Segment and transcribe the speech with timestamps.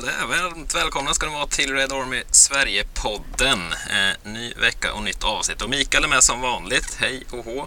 [0.00, 3.58] Sådär, varmt välkomna ska ni vara till Red Army Sverige-podden.
[3.90, 5.62] Eh, ny vecka och nytt avsnitt.
[5.62, 6.96] Och Mikael är med som vanligt.
[7.00, 7.66] Hej och hå.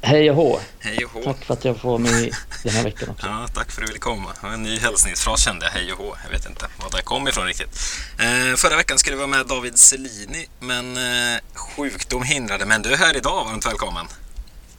[0.00, 0.60] Hej och hå.
[0.78, 1.22] Hej och hå.
[1.22, 3.26] Tack för att jag får med den här veckan också.
[3.26, 4.28] Ja, tack för att du ville komma.
[4.42, 6.16] En ny hälsningsfras kände jag, hej och hå.
[6.24, 7.80] Jag vet inte var det kom ifrån riktigt.
[8.18, 12.66] Eh, förra veckan skulle vi vara med David Selini, men eh, sjukdom hindrade.
[12.66, 14.06] Men du är här idag, varmt välkommen.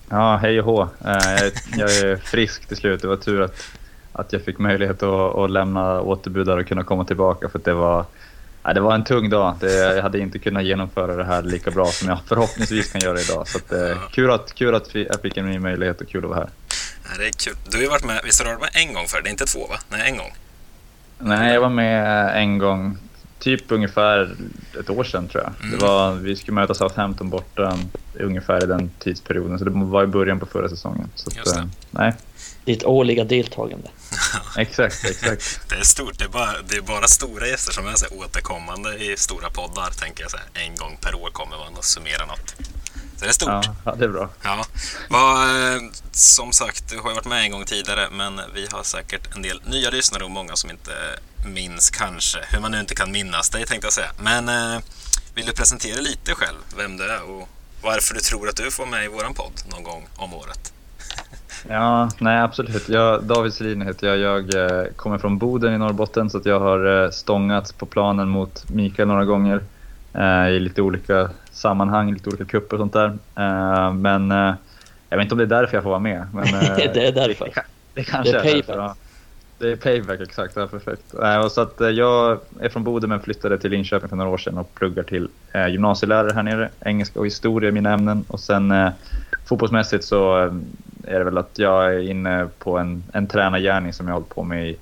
[0.09, 0.81] Ja, hej och hå.
[1.05, 3.01] Eh, jag är frisk till slut.
[3.01, 3.55] Det var tur att,
[4.13, 8.05] att jag fick möjlighet att, att lämna återbudar och kunna komma tillbaka för det var,
[8.63, 9.55] ja, det var en tung dag.
[9.59, 13.20] Det, jag hade inte kunnat genomföra det här lika bra som jag förhoppningsvis kan göra
[13.20, 13.48] idag.
[13.48, 16.29] Så att, eh, kul, att, kul att jag fick en ny möjlighet och kul att
[16.29, 16.49] vara här.
[17.04, 17.55] Ja, det är kul.
[17.70, 19.32] Du har ju varit med, visst har du varit med en gång för Det är
[19.32, 19.76] inte två va?
[19.90, 20.34] Nej, en gång.
[21.20, 22.98] Nej, jag var med en gång,
[23.40, 24.35] typ ungefär
[24.80, 25.54] ett år sedan tror jag.
[25.59, 25.80] Mm.
[25.80, 27.77] Det var, vi skulle möta Southampton borta
[28.20, 31.09] ungefär i den tidsperioden, så det var i början på förra säsongen.
[31.15, 32.13] Så att, eh, nej,
[32.65, 33.89] Ditt årliga deltagande.
[34.57, 35.59] exakt, exakt.
[35.69, 36.19] Det är stort.
[36.19, 39.49] Det är bara, det är bara stora gäster som är så här återkommande i stora
[39.49, 40.31] poddar, tänker jag.
[40.31, 42.55] Så här, en gång per år kommer man och summerar något.
[43.17, 43.49] Så det är stort.
[43.49, 44.29] Ja, ja, det är bra.
[44.43, 44.65] Ja,
[45.09, 45.49] vad,
[46.11, 49.41] som sagt, du har ju varit med en gång tidigare, men vi har säkert en
[49.41, 50.91] del nya lyssnare och många som inte
[51.45, 54.11] minns kanske, hur man nu inte kan minnas dig tänkte jag säga.
[54.19, 54.81] Men eh,
[55.35, 57.49] vill du presentera lite själv, vem du är och
[57.81, 60.73] varför du tror att du får med i våran podd någon gång om året?
[61.69, 62.89] Ja, nej absolut.
[62.89, 64.17] Jag, David Selin heter jag.
[64.17, 68.29] Jag eh, kommer från Boden i Norrbotten så att jag har eh, stångats på planen
[68.29, 69.61] mot Mikael några gånger
[70.13, 73.17] eh, i lite olika sammanhang, lite olika kupper och sånt där.
[73.35, 74.53] Eh, men eh,
[75.09, 76.28] jag vet inte om det är därför jag får vara med.
[76.34, 77.45] Men, eh, det är därför.
[77.45, 77.61] det,
[77.94, 78.68] det kanske Det är är, payback.
[78.68, 78.81] därför.
[78.81, 78.96] Ja.
[79.59, 80.56] Det är payback, exakt.
[80.56, 81.13] Ja, perfekt.
[81.44, 84.57] Och så att, jag är från Boden men flyttade till Linköping för några år sedan
[84.57, 85.28] och pluggar till
[85.69, 86.69] gymnasielärare här nere.
[86.79, 88.25] Engelska och historia är mina ämnen.
[88.28, 88.73] Och sen
[89.46, 90.52] fotbollsmässigt så
[91.03, 94.36] är det väl att jag är inne på en, en tränargärning som jag har hållit
[94.36, 94.78] på med i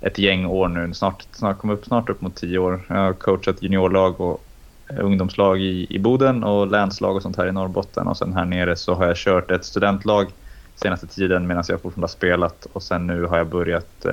[0.00, 0.94] ett gäng år nu.
[0.94, 2.86] Snart, snart kommer upp, snart upp mot tio år.
[2.88, 4.44] Jag har coachat juniorlag och
[4.90, 8.06] eh, ungdomslag i, i Boden och länslag och sånt här i Norrbotten.
[8.06, 10.26] Och sen här nere så har jag kört ett studentlag
[10.74, 14.12] senaste tiden medan jag fortfarande har spelat och sen nu har jag börjat, eh,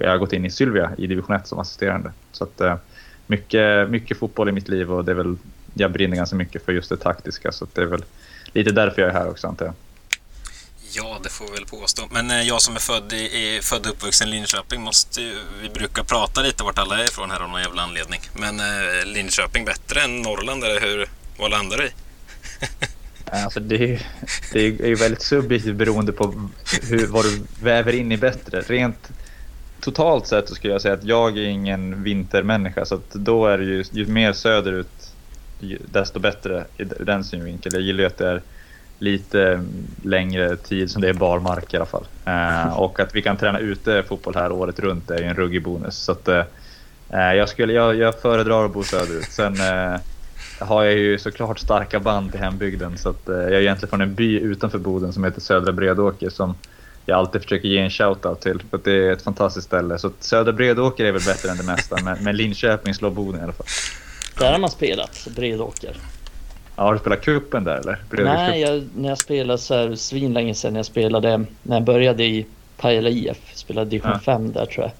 [0.00, 2.12] jag har gått in i Sylvia i division 1 som assisterande.
[2.32, 2.76] Så att eh,
[3.26, 5.36] mycket, mycket fotboll i mitt liv och det är väl,
[5.74, 8.04] jag brinner ganska mycket för just det taktiska så att det är väl
[8.52, 9.74] lite därför jag är här också antar jag.
[10.94, 12.02] Ja, det får vi väl påstå.
[12.10, 15.68] Men eh, jag som är född, i, född och uppvuxen i Linköping måste ju, vi
[15.68, 18.20] brukar prata lite vart alla är ifrån här av någon jävla anledning.
[18.34, 21.08] Men eh, Linköping bättre än Norrland, eller hur?
[21.38, 21.90] Vad landar du i?
[23.30, 23.98] Alltså det, är, ju-
[24.52, 26.50] det är ju väldigt subjektivt beroende på
[26.82, 28.60] hur, vad du väver in i bättre.
[28.60, 29.08] Rent
[29.80, 33.58] totalt sett så skulle jag säga att jag är ingen vintermänniska så att då är
[33.58, 34.88] det ju, ju mer söderut
[35.92, 37.74] desto bättre i den synvinkeln.
[37.74, 38.42] Jag gillar ju att det är
[39.02, 39.64] lite
[40.02, 42.04] längre tid som det är barmark i alla fall.
[42.24, 45.62] Eh, och att vi kan träna ute fotboll här året runt är ju en ruggig
[45.62, 45.96] bonus.
[45.96, 46.44] Så att, eh,
[47.10, 49.24] eh jag, skulle, jag, jag föredrar att bo söderut.
[49.30, 50.00] Sen eh,
[50.58, 54.00] har jag ju såklart starka band till hembygden så att, eh, jag är egentligen från
[54.00, 56.54] en by utanför Boden som heter Södra Bredåker som
[57.06, 59.98] jag alltid försöker ge en shout-out till för att det är ett fantastiskt ställe.
[59.98, 63.40] Så att Södra Bredåker är väl bättre än det mesta men, men Linköping slår Boden
[63.40, 63.66] i alla fall.
[64.38, 65.96] Där har man spelat, Bredåker.
[66.76, 67.98] Ja, har du spelat kuppen där eller?
[68.10, 68.50] Bredåkerscupen?
[68.50, 72.46] Nej, jag, när jag spelade så här svinlänge sedan jag spelade, när jag började i
[72.76, 74.18] Pajala IF, spelade division Ja.
[74.18, 74.92] 5 där tror jag.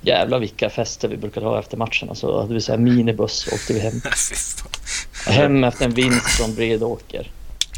[0.00, 2.14] Jävlar vilka fester vi brukade ha efter matcherna.
[2.14, 4.00] Så hade vi så här minibuss och åkte vi hem.
[5.26, 7.30] Hem efter en vinst från Bredåker.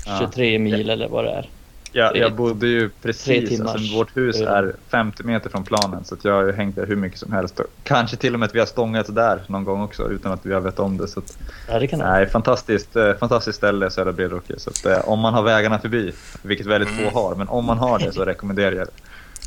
[0.06, 0.18] Ja.
[0.20, 1.48] 23 mil eller vad det är.
[1.92, 6.24] Jag, jag bodde ju precis, alltså, vårt hus är 50 meter från planen så att
[6.24, 7.60] jag har ju hängt där hur mycket som helst.
[7.84, 10.52] Kanske till och med att vi har stångats där någon gång också utan att vi
[10.54, 11.08] har vet om det.
[11.08, 14.54] Så att, Ja, det kan det nej, fantastiskt, eh, fantastiskt ställe Södra Bredåker.
[14.58, 16.12] Så att, eh, om man har vägarna förbi,
[16.42, 17.10] vilket väldigt Mm.
[17.10, 18.92] få har, men om man har det så rekommenderar jag det.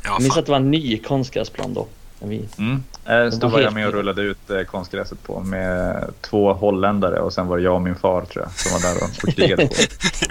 [0.04, 1.86] Ja, Jag minns att det var en ny konstgräsplan då.
[2.28, 2.48] Vi...
[2.58, 2.82] Mm.
[3.06, 7.20] Eh, var då var jag med och rullade ut eh, konstgräset på med två holländare
[7.20, 9.34] och sen var det jag och min far tror jag som var där och, och
[9.36, 9.74] krigade på.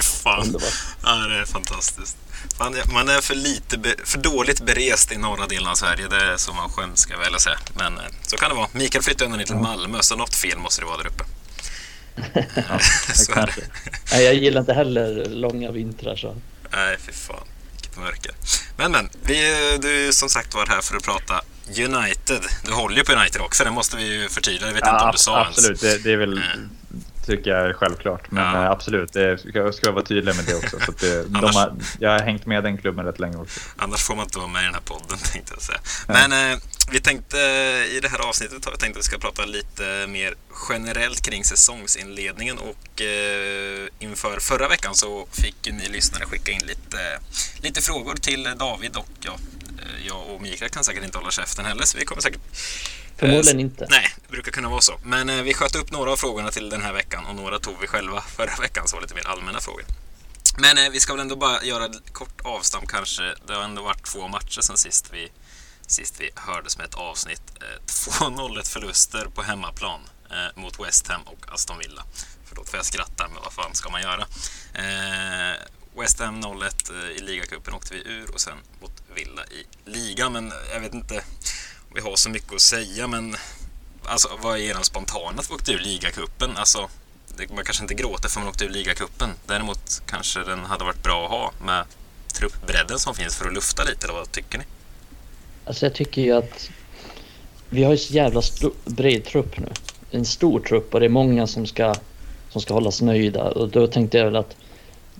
[0.03, 0.55] Fan.
[1.03, 2.17] Ja, det är fantastiskt.
[2.57, 6.07] Fan, jag- man är för, lite be, för dåligt berest i norra delen av Sverige.
[6.09, 7.57] Det är så man skäms, ska jag väl säga.
[7.77, 8.67] Men eh, så kan det vara.
[8.71, 11.23] Mikael flyttade ner till Malmö, så något fel måste det vara där uppe.
[12.55, 12.79] Ja,
[13.13, 13.41] så är det.
[13.41, 13.61] kanske.
[14.11, 16.35] Nej, jag gillar inte heller långa vintrar så.
[16.71, 17.47] Nej, fy fan.
[17.95, 18.31] Vilket mörker.
[18.77, 19.09] Men, men.
[19.23, 22.41] Vi, du som sagt var här för att prata United.
[22.65, 24.67] Du håller ju på United också, det måste vi ju förtydliga.
[24.67, 25.57] Jag vet inte om du sa ens.
[25.57, 26.69] absolut, det, det är väl, Mm.
[27.25, 28.31] Tycker jag är självklart.
[28.31, 28.63] Men Ja.
[28.63, 30.79] eh, absolut, det jag ska vara tydlig med det också.
[30.85, 33.59] Så det, de Annars- har, jag har hängt med den klubben rätt länge också.
[33.77, 35.79] Annars får man inte vara med i den här podden tänkte jag säga.
[36.07, 36.59] Men eh,
[36.91, 37.37] vi tänkte
[37.91, 40.33] i det här avsnittet har vi tänkt att vi ska prata lite mer
[40.69, 47.19] generellt kring säsongsinledningen och eh, inför förra veckan så fick ni lyssnare skicka in lite,
[47.61, 49.31] lite frågor till David och ja,
[50.07, 52.41] jag och Mikael kan säkert inte hålla käften heller, så vi kommer säkert...
[53.17, 53.87] Förmodligen inte.
[53.89, 54.99] Nej, det brukar kunna vara så.
[55.03, 57.87] Men vi sköt upp några av frågorna till den här veckan och några tog vi
[57.87, 59.85] själva förra veckan, så var lite mer allmänna frågor.
[60.57, 63.23] Men vi ska väl ändå bara göra ett kort avstamp kanske.
[63.47, 65.31] Det har ändå varit två matcher sen sist vi,
[65.87, 67.41] sist vi hördes med ett avsnitt.
[67.87, 69.99] 2-0 förluster på hemmaplan
[70.31, 72.03] eh, mot West Ham och Aston Villa.
[72.45, 74.25] Förlåt för jag skrattar, men vad fan ska man göra?
[75.95, 80.33] West Ham 0-1 eh, i ligacupen åkte vi ur och sen mot Villa i ligan.
[80.33, 81.15] Men jag vet inte
[81.89, 83.35] om vi har så mycket att säga, men
[84.03, 86.57] alltså, vad är den spontana att vi åkte ur ligacupen?
[86.57, 86.89] Alltså,
[87.55, 89.29] man kanske inte gråter för man åkte ur ligacupen.
[89.45, 91.85] Däremot kanske den hade varit bra att ha med
[92.33, 94.05] truppbredden som finns för att lufta lite.
[94.05, 94.63] Eller vad tycker ni?
[95.65, 96.69] Alltså jag tycker ju att
[97.69, 98.41] vi har ju så jävla
[98.85, 99.67] bred trupp nu.
[100.11, 101.95] En stor trupp och det är många som ska,
[102.49, 103.43] som ska hållas nöjda.
[103.43, 104.55] Och då tänkte jag väl att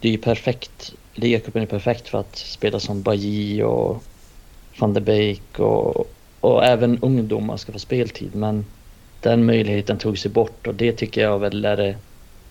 [0.03, 0.93] det är perfekt.
[1.13, 4.03] Ligacupen är perfekt för att spela som Bailly och
[4.79, 6.07] van der Beek och,
[6.39, 8.35] och även ungdomar ska få speltid.
[8.35, 8.65] Men
[9.21, 11.95] den möjligheten tog sig bort och det tycker jag väl är det,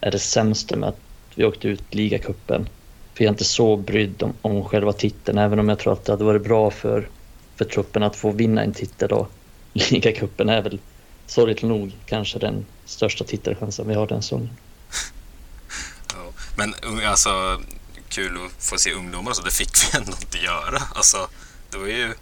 [0.00, 0.98] är det sämsta med att
[1.34, 2.68] vi åkte ut ligacupen.
[3.14, 6.04] För jag är inte så brydd om, om själva titeln även om jag tror att
[6.04, 7.08] det hade varit bra för,
[7.56, 9.26] för truppen att få vinna en titel då.
[9.90, 10.78] Ligacupen är väl
[11.26, 14.50] sorgligt nog kanske den största titelchansen vi har den säsongen.
[16.56, 16.74] Men
[17.06, 17.62] alltså
[18.08, 20.82] kul att få se ungdomar så det fick vi ändå inte göra.
[20.94, 21.28] Alltså,
[21.70, 22.14] det var ju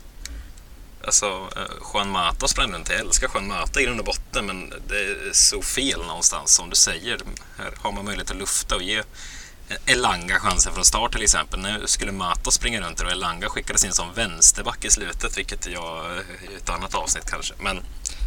[1.04, 2.88] Alltså, eh, Juan Mata sprang runt.
[2.88, 6.70] Jag älskar Juan Mata i grund och botten, men det är så fel någonstans som
[6.70, 7.20] du säger.
[7.58, 9.02] Här har man möjlighet att lufta och ge
[9.86, 11.60] Elanga chansen från start till exempel.
[11.60, 16.16] Nu skulle Mata springa runt och Elanga skickades in som vänsterback i slutet, vilket jag
[16.16, 17.54] eh, i ett annat avsnitt kanske.
[17.58, 17.82] Men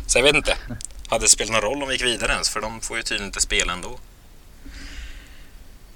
[0.07, 0.57] så jag vet inte.
[1.07, 2.49] Hade det spelat någon roll om vi gick vidare ens?
[2.49, 3.99] För de får ju tydligen inte spela ändå.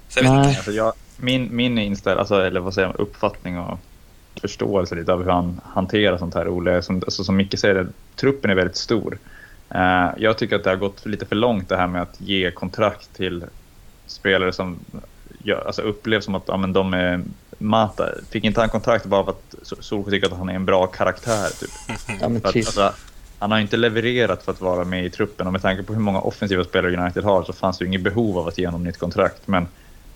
[0.08, 0.48] Så jag vet Nej.
[0.48, 0.58] inte.
[0.58, 3.78] Alltså jag, min min inställning, alltså, eller vad säger man, uppfattning och
[4.40, 6.48] förståelse lite av hur han hanterar sånt här.
[6.48, 9.18] Ole, som, alltså, som Micke säger, truppen är väldigt stor.
[9.74, 12.50] Uh, jag tycker att det har gått lite för långt det här med att ge
[12.50, 13.44] kontrakt till
[14.06, 14.78] spelare som
[15.66, 17.20] alltså upplevs som att ja, men de är
[17.58, 18.08] Mata.
[18.30, 21.48] Fick inte han kontrakt bara för att Solskjaer tycker att han är en bra karaktär?
[21.60, 21.70] Typ.
[22.20, 22.92] Ja, att, alltså,
[23.38, 26.00] han har inte levererat för att vara med i truppen och med tanke på hur
[26.00, 28.84] många offensiva spelare United har så fanns det ju inget behov av att ge honom
[28.84, 29.46] nytt kontrakt.
[29.46, 29.66] Men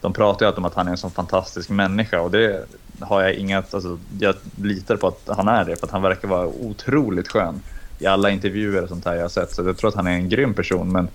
[0.03, 2.67] de pratar ju alltid om att han är en sån fantastisk människa och det
[3.01, 6.29] har jag inget, alltså, jag litar på att han är det för att han verkar
[6.29, 7.61] vara otroligt skön
[7.99, 9.51] i alla intervjuer och sånt här jag har sett.
[9.51, 11.09] Så jag tror att han är en grym person men,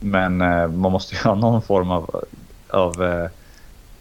[0.00, 2.24] men eh, man måste ju ha någon form av,
[2.68, 3.30] av eh,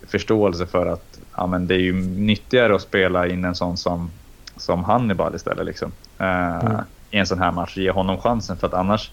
[0.08, 4.12] förståelse för att ja, men det är ju nyttigare att spela in en sån som,
[4.58, 5.66] som Hannibal istället.
[5.66, 5.92] Liksom.
[6.22, 6.82] Uh, mm.
[7.12, 9.12] I en sån här match, ge honom chansen för att annars,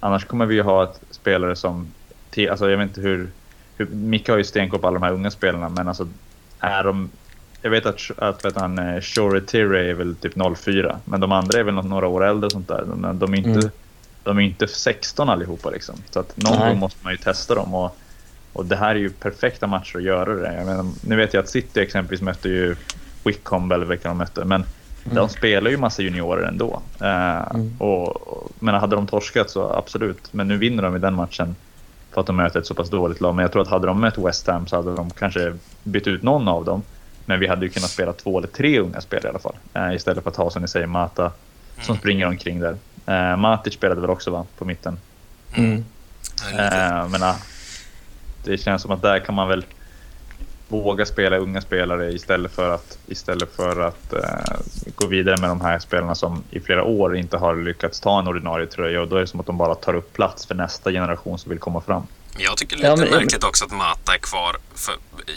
[0.00, 1.92] annars kommer vi ju ha ett spelare som,
[2.50, 3.30] alltså jag vet inte hur
[3.86, 6.08] Micke har ju stenkoll på alla de här unga spelarna men alltså
[6.60, 7.10] är de
[7.62, 11.32] jag vet att, att vet han, eh, Shore Tirre är väl typ 04, men de
[11.32, 12.84] andra är väl några år äldre sånt där.
[12.86, 13.70] De, de är inte, mm.
[14.22, 15.94] de är inte 16 allihopa liksom.
[16.10, 16.68] Så att någon Nej.
[16.68, 17.74] gång måste man ju testa dem.
[17.74, 17.98] Och
[18.52, 20.54] och det här är ju perfekta matcher att göra det.
[20.54, 22.76] Jag menar, nu vet jag att City exempelvis mötte ju
[23.24, 24.44] Wickham eller vilka de mötte.
[24.44, 24.64] Men
[25.04, 25.16] mm.
[25.16, 26.82] de spelar ju massa juniorer ändå.
[27.02, 27.76] Uh, mm.
[27.78, 30.32] och, och, men hade de torskat så absolut.
[30.32, 31.56] Men nu vinner de i den matchen
[32.18, 33.34] för att de möter ett så pass dåligt lag.
[33.34, 36.22] Men jag tror att hade de mött West Ham så hade de kanske bytt ut
[36.22, 36.82] någon av dem.
[37.26, 39.56] Men vi hade ju kunnat spela två eller tre unga spelare i alla fall.
[39.76, 41.32] Uh, istället för att ha som ni säger Mata
[41.80, 41.98] som mm.
[41.98, 42.76] springer omkring där.
[43.08, 44.98] Uh, Matic spelade väl också va, på mitten.
[45.54, 45.74] Mm.
[45.74, 47.34] Uh, men
[48.44, 49.64] det känns som att där kan man väl
[50.68, 54.60] våga spela unga spelare istället för att, istället för att uh,
[54.94, 58.28] gå vidare med de här spelarna som i flera år inte har lyckats ta en
[58.28, 60.90] ordinarie tröja och då är det som att de bara tar upp plats för nästa
[60.90, 62.02] generation som vill komma fram.
[62.38, 63.20] Jag tycker det är lite ja, men...
[63.20, 64.56] märkligt också att Mata är kvar.
[64.74, 64.96] För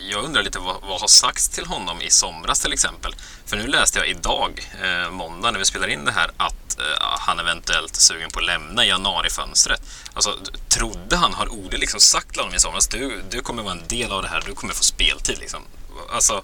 [0.10, 3.15] jag undrar lite vad, vad har sagts till honom i somras till exempel?
[3.46, 6.86] För nu läste jag idag, eh, måndag när vi spelar in det här, att eh,
[7.20, 9.81] han eventuellt är sugen på att lämna i januarifönstret.
[10.13, 10.38] Alltså,
[10.70, 13.88] trodde han, har Ole liksom sagt till honom i somras, du, du kommer vara en
[13.88, 15.62] del av det här, du kommer få speltid liksom.
[16.13, 16.43] Alltså,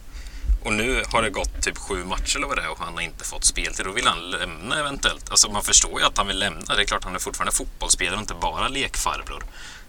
[0.64, 3.02] och nu har det gått typ sju matcher eller vad det är och han har
[3.02, 3.86] inte fått speltid.
[3.86, 5.30] Då vill han lämna eventuellt.
[5.30, 6.76] Alltså man förstår ju att han vill lämna.
[6.76, 9.44] Det är klart han är fortfarande fotbollsspelare och inte bara lekfarbror.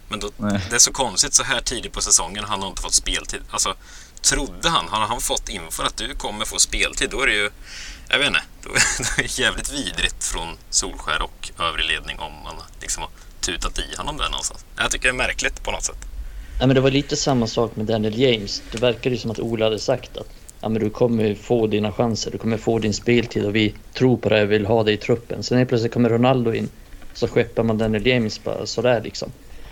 [0.09, 0.29] Men då,
[0.69, 2.43] det är så konstigt så här tidigt på säsongen.
[2.47, 3.41] Han har inte fått speltid.
[3.49, 3.75] Alltså,
[4.21, 7.49] trodde han, har han fått info att du kommer få speltid, då är det ju,
[8.09, 12.55] jag vet inte, då är det jävligt vidrigt från Solskär och övrig ledning om man
[12.81, 13.11] liksom har
[13.41, 14.65] tutat i honom där någonstans.
[14.77, 16.05] Jag tycker det är märkligt på något sätt.
[16.59, 18.61] Ja, men det var lite samma sak med Daniel James.
[18.71, 20.27] Det verkade ju som att Ola hade sagt att
[20.61, 24.17] ja, men du kommer få dina chanser, du kommer få din speltid och vi tror
[24.17, 25.43] på det och vill ha dig i truppen.
[25.43, 26.69] Sen plötsligt kommer Ronaldo in
[27.13, 29.31] så skeppar man Daniel James bara sådär liksom.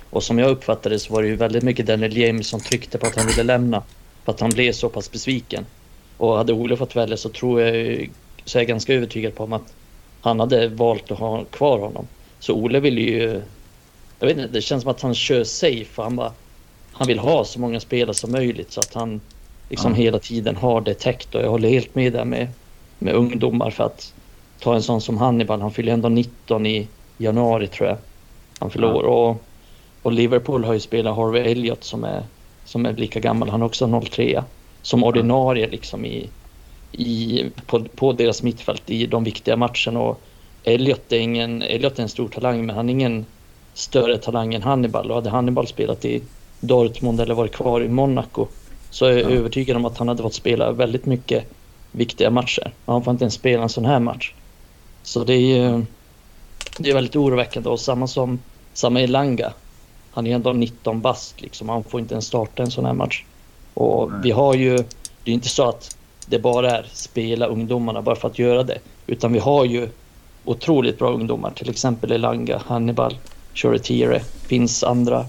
[0.09, 2.97] Och som jag uppfattade det så var det ju väldigt mycket Daniel James som tryckte
[2.97, 3.83] på att han ville lämna.
[4.25, 5.65] För att han blev så pass besviken.
[6.17, 8.09] Och hade Ole fått välja så tror jag
[8.45, 9.73] så är jag ganska övertygad på att
[10.21, 12.07] han hade valt att ha kvar honom.
[12.39, 13.41] Så Ole vill ju...
[14.19, 16.01] Jag vet inte, det känns som att han kör safe.
[16.01, 16.31] Han, bara,
[16.91, 19.21] han vill ha så många spelare som möjligt så att han
[19.69, 19.97] liksom ja.
[19.97, 21.35] hela tiden har det täckt.
[21.35, 22.47] Och jag håller helt med där med,
[22.99, 24.13] med ungdomar för att
[24.59, 25.61] ta en sån som Hannibal.
[25.61, 26.87] Han fyller ändå 19 i
[27.17, 27.97] januari tror jag.
[28.59, 29.03] Han fyller år.
[29.03, 29.43] Och,
[30.07, 32.23] och Liverpool har ju spelat Harvey Elliott som är,
[32.65, 33.49] som är lika gammal.
[33.49, 34.43] Han är också 03
[34.81, 36.29] Som ordinarie liksom i,
[36.91, 39.99] i, på, på deras mittfält i de viktiga matcherna.
[39.99, 40.21] Och
[40.63, 43.25] Elliot är, ingen, Elliot är en stor talang men han är ingen
[43.73, 45.09] större talang än Hannibal.
[45.09, 46.21] Och hade Hannibal spelat i
[46.59, 48.47] Dortmund eller varit kvar i Monaco
[48.89, 49.35] så är jag ja.
[49.35, 51.45] övertygad om att han hade fått spela väldigt mycket
[51.91, 52.71] viktiga matcher.
[52.85, 54.33] Han får inte ens spela en sån här match.
[55.03, 55.85] Så det är ju
[56.77, 58.39] det är väldigt oroväckande och samma som
[58.73, 59.53] samma Elanga.
[60.17, 61.69] Han är ändå 19 bast liksom.
[61.69, 63.23] Han får inte ens starta en sån här match.
[63.73, 64.19] Och Nej.
[64.23, 64.77] vi har ju,
[65.23, 68.79] det är inte så att det bara är spela ungdomarna bara för att göra det.
[69.07, 69.89] Utan vi har ju
[70.45, 71.51] otroligt bra ungdomar.
[71.51, 73.17] Till exempel Elanga, Hannibal,
[73.53, 74.19] Choretire.
[74.47, 75.25] finns andra,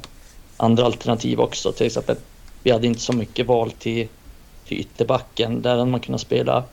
[0.56, 1.72] andra alternativ också.
[1.72, 2.16] Till exempel,
[2.62, 4.08] vi hade inte så mycket val till,
[4.66, 5.62] till ytterbacken.
[5.62, 6.64] Där hade man kunnat spela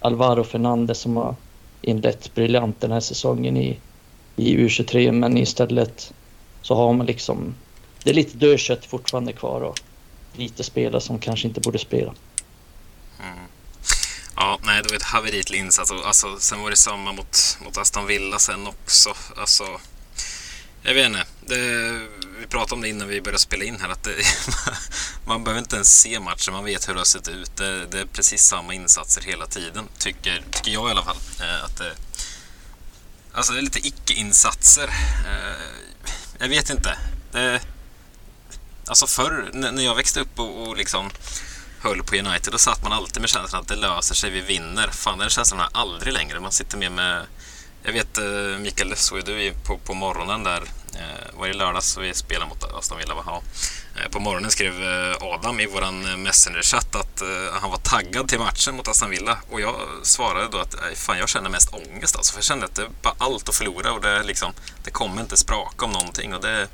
[0.00, 1.34] Alvaro Fernandez som har
[1.82, 3.78] inlett briljant den här säsongen i,
[4.36, 5.12] i U23.
[5.12, 6.12] Men istället
[6.68, 7.54] så har man liksom...
[8.02, 9.80] Det är lite dödkött fortfarande kvar och
[10.32, 12.14] lite spelare som kanske inte borde spela.
[13.20, 13.38] Mm.
[14.36, 15.90] Ja, nej, det var ett haveri till insats.
[15.90, 19.14] Alltså, sen var det samma mot, mot Aston Villa sen också.
[19.36, 19.80] Alltså,
[20.82, 21.24] jag vet inte.
[21.46, 21.56] Det,
[22.40, 23.88] vi pratade om det innan vi började spela in här.
[23.88, 24.14] Att det,
[25.26, 26.54] man behöver inte ens se matchen.
[26.54, 27.56] Man vet hur det har sett ut.
[27.56, 29.84] Det, det är precis samma insatser hela tiden.
[29.98, 31.16] Tycker, tycker jag i alla fall.
[31.40, 31.92] Eh, att det,
[33.32, 34.88] alltså det är lite icke-insatser.
[35.26, 35.78] Eh,
[36.38, 36.98] jag vet inte.
[37.32, 37.60] Det,
[38.86, 41.10] alltså förr när jag växte upp och, och liksom
[41.80, 44.88] höll på United, då satt man alltid med känslan att det löser sig, vi vinner.
[44.88, 46.40] Fan, den känslan har jag aldrig längre.
[46.40, 47.26] Man sitter med med...
[47.82, 50.62] Jag vet, eh, Mikael, såg du på, på morgonen där,
[50.94, 53.14] eh, var det lördags vi spelade mot Aston Villa?
[53.26, 53.42] Ja.
[53.96, 54.74] Eh, på morgonen skrev
[55.20, 57.22] Adam i våran Messenger-chatt att
[57.60, 61.28] han var taggad till matchen mot Aston Villa och jag svarade då att fan, jag
[61.28, 64.22] känner mest ångest alltså, för jag kände att det bara allt att förlora och det,
[64.22, 64.52] liksom,
[64.84, 66.68] det kommer inte spraka om någonting och det,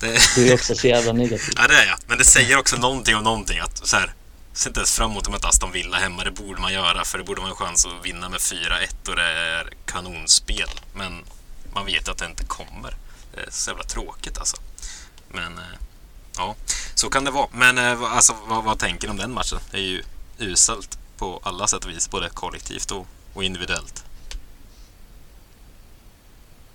[0.00, 0.18] det...
[0.34, 1.54] Du är också så jävla negativ.
[1.56, 1.98] ja, det är jag.
[2.06, 3.58] Men det säger också någonting om någonting.
[3.58, 4.14] Att så här,
[4.56, 6.24] ser inte ens fram emot att möta Aston Villa hemma.
[6.24, 9.16] Det borde man göra, för det borde vara en chans att vinna med 4-1 och
[9.16, 10.68] det är kanonspel.
[10.94, 11.24] Men
[11.74, 12.94] man vet att det inte kommer.
[13.34, 14.56] Det är så jävla tråkigt alltså.
[15.28, 15.78] Men eh,
[16.36, 16.54] ja,
[16.94, 17.48] så kan det vara.
[17.52, 19.58] Men eh, alltså, vad, vad tänker ni om den matchen?
[19.70, 20.02] Det är ju
[20.38, 24.04] uselt på alla sätt och vis, både kollektivt och, och individuellt.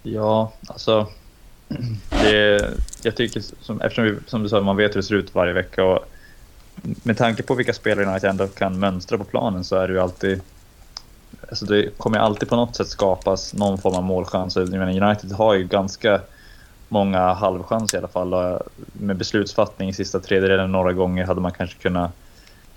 [0.03, 1.11] Ja, alltså
[2.09, 5.35] det, jag tycker, som, eftersom vi, som du sa, man vet hur det ser ut
[5.35, 6.05] varje vecka och
[7.03, 9.99] med tanke på vilka spelare United ändå kan mönstra på planen så är det ju
[9.99, 10.41] alltid
[11.49, 14.57] Alltså det kommer alltid på något sätt skapas någon form av målchans.
[14.57, 16.21] United har ju ganska
[16.89, 18.59] många halvchanser i alla fall.
[18.93, 22.11] Med beslutsfattning i sista tredjedelen några gånger hade man kanske kunnat,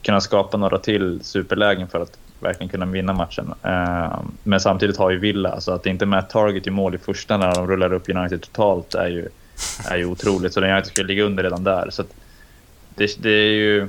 [0.03, 3.55] kunnat skapa några till superlägen för att verkligen kunna vinna matchen.
[3.63, 7.37] Eh, men samtidigt har ju Villa, så att inte Matt target i mål i första
[7.37, 9.29] när de rullar upp United totalt är ju,
[9.91, 10.55] är ju otroligt.
[10.55, 11.91] Så United skulle ligga under redan där.
[11.91, 12.05] Så
[12.95, 13.89] det, det, är ju...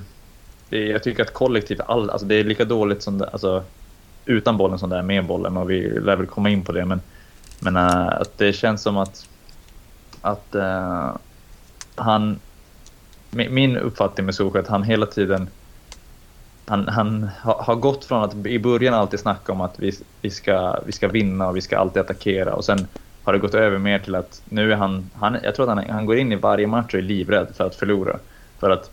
[0.70, 3.64] Det är, jag tycker att kollektivt, all, alltså det är lika dåligt som det, alltså,
[4.26, 5.58] utan bollen som det är med bollen.
[5.58, 6.86] Och vi lär väl komma in på det.
[6.86, 7.02] Men,
[7.60, 9.28] men uh, att det känns som att,
[10.22, 11.16] att uh,
[11.96, 12.40] han...
[13.32, 15.50] Min uppfattning med Solskjaer är att han hela tiden
[16.66, 20.80] han, han har gått från att i början alltid snacka om att vi, vi, ska,
[20.86, 22.88] vi ska vinna och vi ska alltid attackera och sen
[23.24, 25.90] har det gått över mer till att nu är han, han jag tror att han,
[25.90, 28.18] han går in i varje match och är livrädd för att förlora.
[28.60, 28.92] För att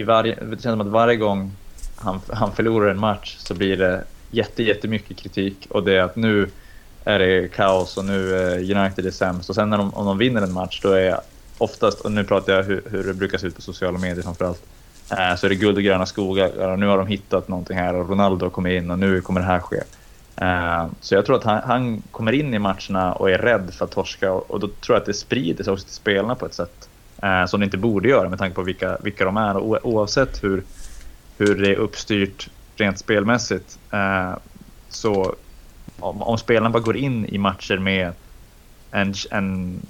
[0.00, 1.52] i varje, det känns som att varje gång
[1.96, 6.16] han, han förlorar en match så blir det jätte, jättemycket kritik och det är att
[6.16, 6.50] nu
[7.04, 10.18] är det kaos och nu är United är sämst och sen när de, om de
[10.18, 11.20] vinner en match då är
[11.58, 14.62] oftast, och nu pratar jag hur, hur det brukar se ut på sociala medier framförallt,
[15.10, 16.68] Eh, så är det guld och gröna skogar.
[16.68, 19.46] Och nu har de hittat någonting här och Ronaldo kommer in och nu kommer det
[19.46, 19.82] här ske.
[20.36, 23.84] Eh, så jag tror att han, han kommer in i matcherna och är rädd för
[23.84, 26.54] att torska och då tror jag att det sprider sig också till spelarna på ett
[26.54, 26.88] sätt
[27.22, 29.56] eh, som det inte borde göra med tanke på vilka, vilka de är.
[29.56, 30.62] Och oavsett hur,
[31.38, 34.32] hur det är uppstyrt rent spelmässigt eh,
[34.88, 35.34] så
[35.98, 38.12] om, om spelarna bara går in i matcher med
[38.90, 39.80] en, en,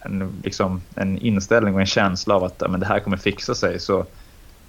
[0.00, 3.80] en, liksom, en inställning och en känsla av att men det här kommer fixa sig
[3.80, 4.06] så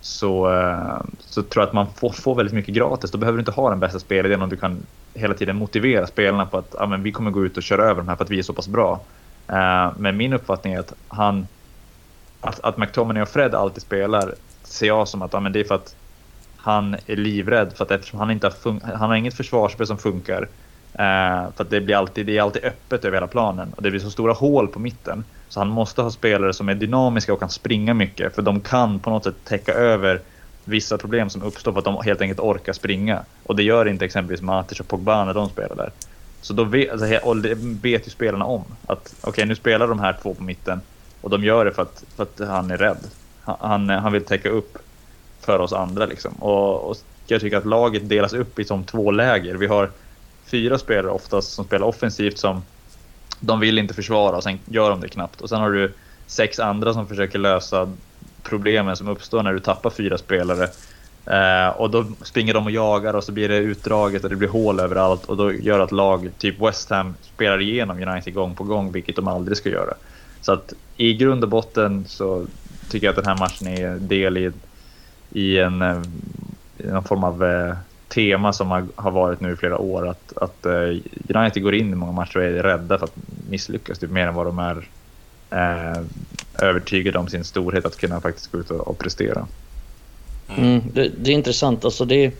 [0.03, 3.11] så, eh, så tror jag att man får, får väldigt mycket gratis.
[3.11, 6.45] Då behöver du inte ha den bästa spelidén om du kan hela tiden motivera spelarna
[6.45, 8.29] på att ja, men vi kommer gå ut och köra över de här för att
[8.29, 9.01] vi är så pass bra.
[9.51, 11.47] Uh, men min uppfattning är att han,
[12.43, 14.33] att, att McTominay och Fred alltid spelar
[14.63, 15.95] ser jag som att ja, men det är för att
[16.57, 19.97] han är livrädd för att eftersom han inte har, fun- han har inget försvarsspel som
[19.97, 20.47] funkar.
[20.93, 23.89] Eh, för att det blir alltid, det är alltid öppet över hela planen och det
[23.89, 25.23] blir så stora hål på mitten.
[25.49, 28.99] Så han måste ha spelare som är dynamiska och kan springa mycket för de kan
[28.99, 30.21] på något sätt täcka över
[30.65, 33.19] vissa problem som uppstår för att de helt enkelt orkar springa.
[33.43, 35.91] Och det gör inte exempelvis Matic och Pogba när de spelar där.
[36.41, 38.63] Så då vet, alltså, och det vet ju spelarna om.
[38.85, 40.81] Att okej, okay, nu spelar de här två på mitten.
[41.23, 42.97] Och de gör det för att, för att han är rädd.
[43.43, 44.77] Han, han vill täcka upp
[45.41, 46.05] för oss andra.
[46.05, 46.33] Liksom.
[46.33, 49.55] Och, och jag tycker att laget delas upp i som två läger.
[49.55, 49.89] Vi har
[50.45, 52.61] fyra spelare oftast som spelar offensivt som
[53.39, 55.41] de vill inte försvara och sen gör de det knappt.
[55.41, 55.93] Och sen har du
[56.27, 57.93] sex andra som försöker lösa
[58.43, 60.67] problemen som uppstår när du tappar fyra spelare.
[61.25, 64.49] Eh, och då springer de och jagar och så blir det utdraget och det blir
[64.49, 68.63] hål överallt och då gör att lag typ West Ham spelar igenom United gång på
[68.63, 69.93] gång, vilket de aldrig ska göra.
[70.43, 72.45] Så att i grund och botten så
[72.89, 74.51] tycker jag att den här matchen är del i,
[75.31, 76.01] i en, eh,
[76.77, 77.75] någon form av eh,
[78.09, 80.07] tema som har, varit nu i flera år.
[80.07, 80.99] Att, att uh,
[81.35, 83.15] United går in i många matcher och är rädda för att
[83.49, 84.87] misslyckas typ mer än vad de är
[86.59, 89.47] övertygade om sin storhet att kunna faktiskt gå ut och, och prestera.
[90.57, 91.85] Mm, det, det, är intressant.
[91.85, 92.33] Alltså det,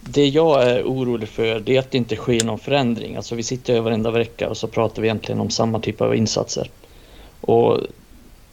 [0.00, 3.16] det jag är orolig för det är att det inte sker någon förändring.
[3.16, 6.16] Alltså vi sitter över varenda vecka och så pratar vi egentligen om samma typ av
[6.16, 6.70] insatser.
[7.40, 7.80] Och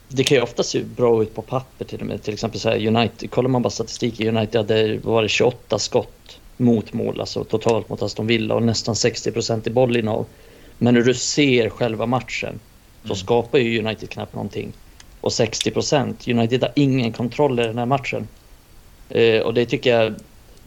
[0.08, 2.22] det kan ju ofta se bra ut på papper till och med.
[2.22, 6.92] Till exempel så här United, kollar man bara statistiken, United hade varit 28 skott mot
[6.92, 10.26] mål, alltså totalt mot Aston Villa och nästan 60 procent i bollinnehav.
[10.78, 12.60] Men när du ser själva matchen
[13.02, 13.16] så mm.
[13.16, 14.72] skapar ju United knappt någonting.
[15.20, 18.28] Och 60 procent, United har ingen kontroll i den här matchen.
[19.08, 20.14] Eh, och det tycker jag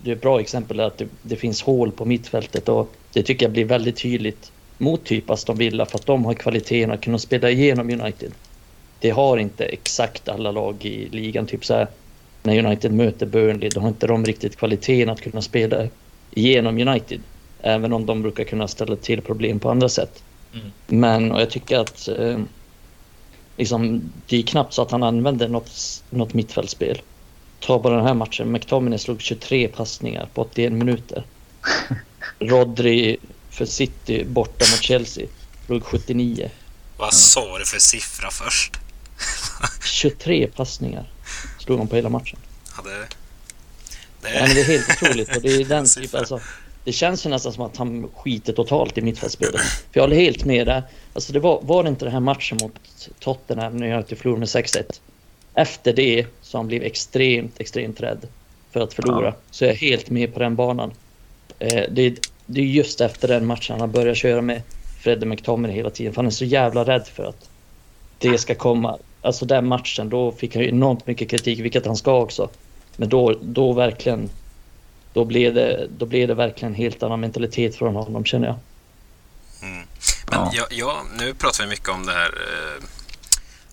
[0.04, 3.46] det är ett bra exempel att det, det, finns hål på mittfältet och det tycker
[3.46, 7.18] jag blir väldigt tydligt mot typ Aston Villa för att de har kvaliteten att kunna
[7.18, 8.32] spela igenom United.
[9.00, 11.46] Det har inte exakt alla lag i ligan.
[11.46, 11.88] Typ så här,
[12.44, 15.88] när United möter Burnley, då har inte de riktigt kvaliteten att kunna spela
[16.32, 17.22] igenom United.
[17.62, 20.24] Även om de brukar kunna ställa till problem på andra sätt.
[20.54, 20.72] Mm.
[20.88, 22.40] Men och jag tycker att eh,
[23.58, 27.02] liksom, det är knappt så att han använder något, något mittfältspel.
[27.60, 28.52] Ta bara den här matchen.
[28.52, 31.24] McTominay slog 23 passningar på 81 minuter.
[32.40, 33.18] Rodri
[33.60, 35.28] för City borta mot Chelsea
[35.66, 36.50] slog 79.
[36.98, 38.80] Vad sa du för siffra först?
[39.84, 41.12] 23 passningar
[41.60, 42.40] slog han på hela matchen.
[42.78, 43.08] Ja, det,
[44.22, 44.36] det...
[44.36, 45.36] Ja, men det är helt otroligt.
[45.36, 46.40] Och det, är den typ, alltså,
[46.84, 49.62] det känns ju nästan som att han skiter totalt i mittfältsspelet.
[49.62, 50.84] För jag håller helt med där.
[51.14, 54.48] Alltså det var, var det inte den här matchen mot Tottenham när jag förlorade med
[54.48, 55.00] 6-1?
[55.54, 58.28] Efter det så han blev extremt, extremt rädd
[58.72, 59.28] för att förlora.
[59.28, 59.36] Ja.
[59.52, 60.92] Så jag är helt med på den banan.
[61.60, 64.62] Eh, det, det är just efter den matchen han har börjat köra med
[65.02, 66.14] Fredde McTominay hela tiden.
[66.14, 67.50] För han är så jävla rädd för att
[68.18, 68.98] det ska komma.
[69.22, 72.50] Alltså den matchen, då fick han ju enormt mycket kritik, vilket han ska också.
[72.98, 74.30] Men då, då verkligen,
[75.14, 78.58] då blev, det, då blev det verkligen helt annan mentalitet från honom känner jag.
[79.62, 79.88] Mm.
[80.32, 80.52] Men ja.
[80.54, 82.84] Jag, jag, nu pratar vi mycket om det här, eh,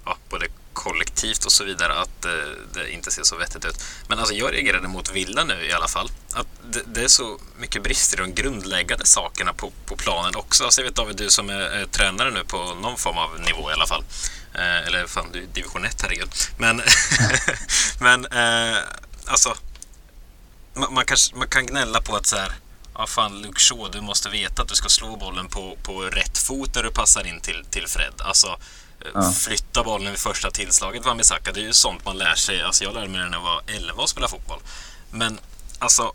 [0.04, 0.46] ja, både
[0.86, 2.30] kollektivt och så vidare att eh,
[2.74, 3.84] det inte ser så vettigt ut.
[4.08, 6.10] Men alltså jag reagerade mot Villa nu i alla fall.
[6.32, 10.64] Att det, det är så mycket brister i de grundläggande sakerna på, på planen också.
[10.64, 13.70] Alltså jag vet David, du som är, är tränare nu på någon form av nivå
[13.70, 14.04] i alla fall.
[14.54, 16.28] Eh, eller fan, du är division 1, herregud.
[16.58, 16.82] Men,
[18.00, 18.78] men eh,
[19.26, 19.54] alltså,
[20.74, 22.52] man, man, kan, man kan gnälla på att så här,
[22.94, 26.38] ja fan Luke Shaw, du måste veta att du ska slå bollen på, på rätt
[26.38, 28.14] fot när du passar in till, till Fred.
[28.18, 28.58] Alltså,
[29.14, 29.32] ja.
[29.32, 32.62] flytta bollen vid första tillslaget Wan-Bissaka, det är ju sånt man lär sig.
[32.62, 34.58] Alltså jag lärde mig det när jag var 11 och spela fotboll.
[35.10, 35.38] Men
[35.78, 36.12] alltså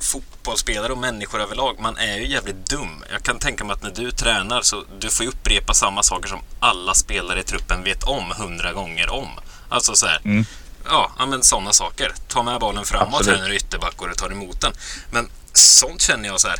[0.00, 3.04] fotbollsspelare och människor överlag, man är ju jävligt dum.
[3.12, 6.28] Jag kan tänka mig att när du tränar så du får ju upprepa samma saker
[6.28, 9.28] som alla spelare i truppen vet om hundra gånger om.
[9.68, 10.44] Alltså så här, mm.
[10.84, 12.12] ja, men sådana saker.
[12.28, 14.72] Ta med bollen framåt här när du ytterback och tar emot den.
[15.10, 16.58] Men sånt känner jag så här,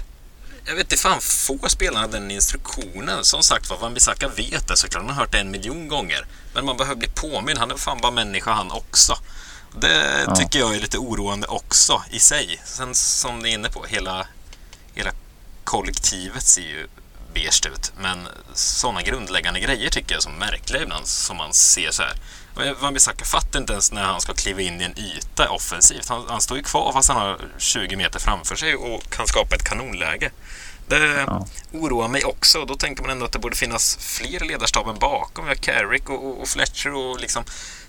[0.68, 3.24] jag vet inte fan får spelarna den instruktionen.
[3.24, 5.02] Som sagt var, Wan-Bissaka vet det såklart.
[5.02, 6.26] Han har hört det en miljon gånger.
[6.54, 7.56] Men man behöver bli påminn.
[7.56, 9.18] Han är fan bara människa han också.
[9.80, 10.34] Det ja.
[10.34, 12.62] tycker jag är lite oroande också i sig.
[12.64, 14.26] Sen som ni är inne på, hela,
[14.94, 15.10] hela
[15.64, 16.86] kollektivet ser ju
[17.34, 17.92] beige ut.
[18.00, 22.14] Men sådana grundläggande grejer tycker jag är så märkliga ibland som man ser så här.
[22.58, 26.08] Wan-Bissaka fattar inte ens när han ska kliva in i en yta offensivt.
[26.08, 29.54] Han, han står ju kvar fast han har 20 meter framför sig och kan skapa
[29.54, 30.30] ett kanonläge.
[30.88, 31.46] Det ja.
[31.72, 32.64] oroar mig också.
[32.64, 35.44] Då tänker man ändå att det borde finnas fler ledarstaben bakom.
[35.44, 37.44] Vi har Carrick och, och Fletcher och liksom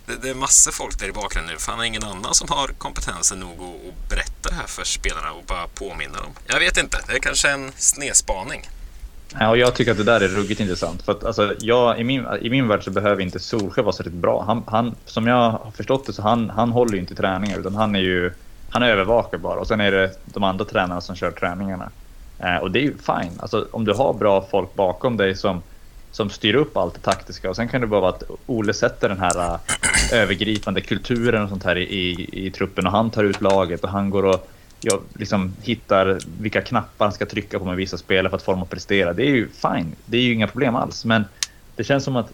[0.06, 1.60] det, det, är massor folk där i bakgrunden nu.
[1.60, 4.84] För han har ingen annan som har kompetensen nog att, att berätta det här för
[4.84, 6.32] spelarna och bara påminna dem.
[6.48, 7.02] Jag vet inte.
[7.08, 8.70] Det är kanske en snedspaning.
[9.34, 11.02] Ja, och jag tycker att det där är ruggigt intressant.
[11.02, 14.04] För att, alltså, jag, i, min, I min värld så behöver inte Solskjaer vara så
[14.04, 14.44] riktigt bra.
[14.48, 17.76] Han, han, som jag har förstått det så han, han håller ju inte träningar utan
[17.76, 18.32] han är ju
[18.70, 21.90] Han övervakar bara och sen är det de andra tränarna som kör träningarna.
[22.40, 23.40] Eh, och det är ju fine.
[23.40, 25.62] Alltså, om du har bra folk bakom dig som,
[26.12, 29.10] som styr upp allt det taktiska och sen kan det bara vara att Ole sätter
[29.10, 29.60] den här ä,
[30.14, 33.90] övergripande kulturen och sånt här i, i, i, truppen och han tar ut laget och
[33.90, 34.50] han går och
[34.82, 38.52] jag, liksom, hittar vilka knappar han ska trycka på med vissa spelare för att få
[38.52, 39.14] dem att prestera.
[39.14, 39.96] Det är ju fine.
[40.06, 41.06] Det är ju inga problem alls.
[41.06, 41.24] Men
[41.76, 42.34] det känns som att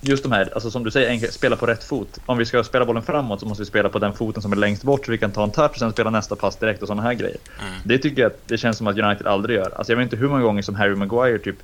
[0.00, 2.18] just de här, alltså som du säger, spela på rätt fot.
[2.26, 4.56] Om vi ska spela bollen framåt så måste vi spela på den foten som är
[4.56, 6.88] längst bort så vi kan ta en touch och sen spela nästa pass direkt och
[6.88, 7.36] sådana här grejer.
[7.60, 7.80] Mm.
[7.84, 9.72] Det tycker jag att det känns som att United aldrig gör.
[9.76, 11.56] Alltså jag vet inte hur många gånger som Harry Maguire typ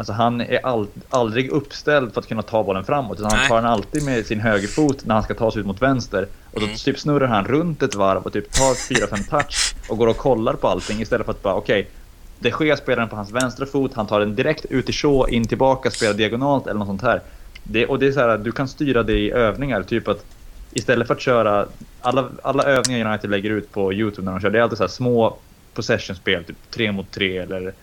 [0.00, 3.18] Alltså han är all, aldrig uppställd för att kunna ta bollen framåt.
[3.18, 5.82] Utan han tar den alltid med sin högerfot när han ska ta sig ut mot
[5.82, 6.28] vänster.
[6.52, 6.76] Och då mm.
[6.76, 10.54] typ snurrar han runt ett varv och typ tar 4-5 touch och går och kollar
[10.54, 11.92] på allting istället för att bara okej, okay,
[12.38, 15.30] det sker spelar den på hans vänstra fot, han tar den direkt ut i Shaw,
[15.30, 17.20] in tillbaka, spelar diagonalt eller något sånt här.
[17.62, 20.24] Det, och det är så här, du kan styra det i övningar, typ att
[20.72, 21.66] istället för att köra
[22.00, 24.88] alla, alla övningar United lägger ut på Youtube när de kör, det är alltid så
[24.88, 25.36] små
[25.74, 27.74] possession-spel, typ 3 mot 3 eller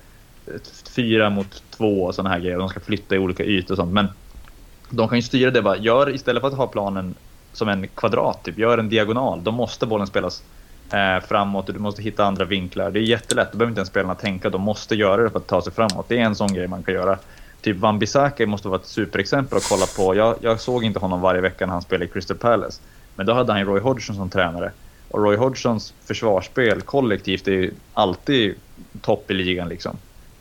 [0.95, 2.57] Fyra mot två och sådana här grejer.
[2.57, 3.93] De ska flytta i olika ytor och sånt.
[3.93, 4.07] Men
[4.89, 7.15] de kan ju styra det bara, gör istället för att ha planen
[7.53, 9.43] som en kvadrat, typ, gör en diagonal.
[9.43, 10.43] Då måste bollen spelas
[10.91, 12.91] eh, framåt och du måste hitta andra vinklar.
[12.91, 15.47] Det är jättelätt, då behöver inte ens spelarna tänka, de måste göra det för att
[15.47, 16.05] ta sig framåt.
[16.07, 17.17] Det är en sån grej man kan göra
[17.61, 20.15] typ Van Bissaka måste vara ett superexempel att kolla på.
[20.15, 22.81] Jag, jag såg inte honom varje vecka när han spelade i Crystal Palace.
[23.15, 24.71] Men då hade han Roy Hodgson som tränare.
[25.09, 28.55] Och Roy Hodgsons försvarsspel kollektivt är alltid
[29.01, 29.69] topp i ligan.
[29.69, 29.97] Liksom.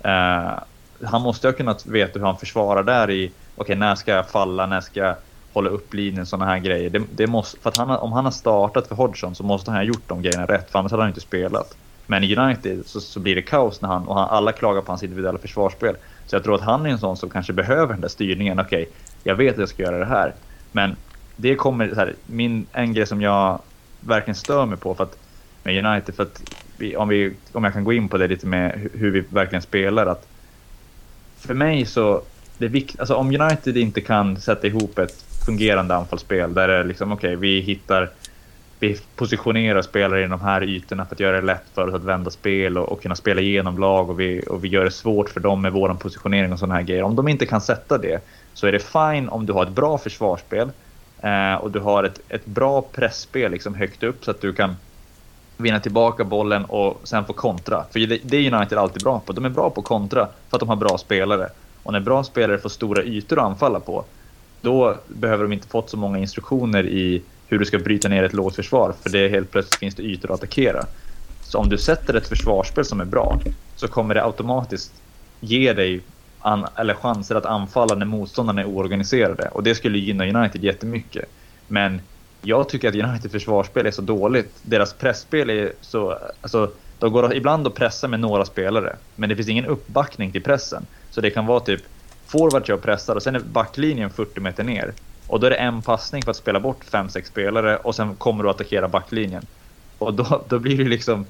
[0.07, 0.59] Eh,
[1.03, 4.29] han måste ha kunnat veta hur han försvarar där i, okej okay, när ska jag
[4.29, 5.15] falla, när ska jag
[5.53, 6.91] hålla upp linjen, sådana här grejer.
[6.91, 9.79] Det, det måste, för att han, om han har startat för Hodgson så måste han
[9.79, 11.77] ha gjort de grejerna rätt, för annars hade han inte spelat.
[12.07, 14.93] Men i United så, så blir det kaos när han, och han, alla klagar på
[14.93, 15.97] hans individuella försvarsspel.
[16.27, 18.59] Så jag tror att han är en sån som kanske behöver den där styrningen.
[18.59, 20.35] Okej, okay, jag vet att jag ska göra det här.
[20.73, 20.97] Men
[21.37, 23.61] det kommer, så här, min, en grej som jag
[24.01, 25.19] verkligen stör mig på för att,
[25.63, 26.43] med United, för att
[26.97, 30.07] om, vi, om jag kan gå in på det lite med hur vi verkligen spelar.
[30.07, 30.27] att
[31.39, 32.23] För mig så,
[32.59, 36.85] det vikt, alltså om United inte kan sätta ihop ett fungerande anfallsspel där det är
[36.85, 38.11] liksom okej, okay, vi hittar
[38.81, 42.05] vi positionerar spelare i de här ytorna för att göra det lätt för oss att
[42.05, 45.29] vända spel och, och kunna spela igenom lag och vi, och vi gör det svårt
[45.29, 47.03] för dem med vår positionering och sådana här grejer.
[47.03, 48.21] Om de inte kan sätta det
[48.55, 50.71] så är det fine om du har ett bra försvarsspel
[51.21, 54.77] eh, och du har ett, ett bra pressspel liksom högt upp så att du kan
[55.57, 57.85] vinna tillbaka bollen och sen få kontra.
[57.91, 59.33] För det, det är United alltid bra på.
[59.33, 61.49] De är bra på kontra för att de har bra spelare.
[61.83, 64.05] Och när bra spelare får stora ytor att anfalla på,
[64.61, 68.33] då behöver de inte fått så många instruktioner i hur du ska bryta ner ett
[68.33, 70.85] lågt försvar för det helt plötsligt finns det ytor att attackera.
[71.43, 73.41] Så om du sätter ett försvarsspel som är bra
[73.77, 74.93] så kommer det automatiskt
[75.41, 76.01] ge dig
[76.41, 81.25] an, eller chanser att anfalla när motståndarna är oorganiserade och det skulle gynna United jättemycket.
[81.69, 82.01] Men
[82.47, 84.55] jag tycker att United försvarsspel är så dåligt.
[84.63, 86.19] Deras pressspel är så...
[86.41, 90.43] Alltså, de går ibland och pressar med några spelare, men det finns ingen uppbackning till
[90.43, 90.87] pressen.
[91.11, 91.83] Så det kan vara typ
[92.27, 94.93] forward jag pressar och sen är backlinjen 40 meter ner.
[95.27, 98.45] Och då är det en passning för att spela bort 5-6 spelare och sen kommer
[98.45, 99.47] du att attackera backlinjen.
[99.99, 101.27] Och då, då blir det liksom...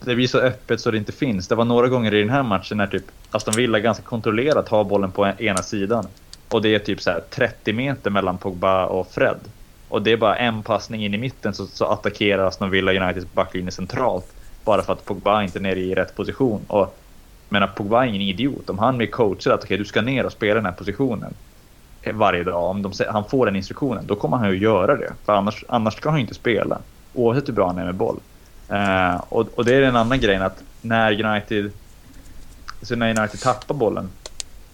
[0.00, 1.48] Det blir så öppet så det inte finns.
[1.48, 4.84] Det var några gånger i den här matchen när typ Aston Villa ganska kontrollerat har
[4.84, 6.06] bollen på ena sidan.
[6.48, 9.38] Och det är typ så 30 meter mellan Pogba och Fred.
[9.88, 13.32] Och det är bara en passning in i mitten så, så attackerar Aston Villa Uniteds
[13.32, 14.32] backlinje centralt.
[14.64, 16.60] Bara för att Pogba inte är nere i rätt position.
[16.66, 16.98] Och
[17.48, 18.70] menar Pogba är ingen idiot.
[18.70, 21.34] Om han blir coachad att okay, du ska ner och spela den här positionen
[22.12, 25.12] varje dag, om de, han får den instruktionen, då kommer han ju göra det.
[25.24, 26.78] För annars, annars ska han ju inte spela.
[27.14, 28.20] Oavsett hur bra han är med boll.
[28.70, 31.70] Uh, och, och, det är den andra grejen att när United,
[32.82, 34.08] så när United tappar bollen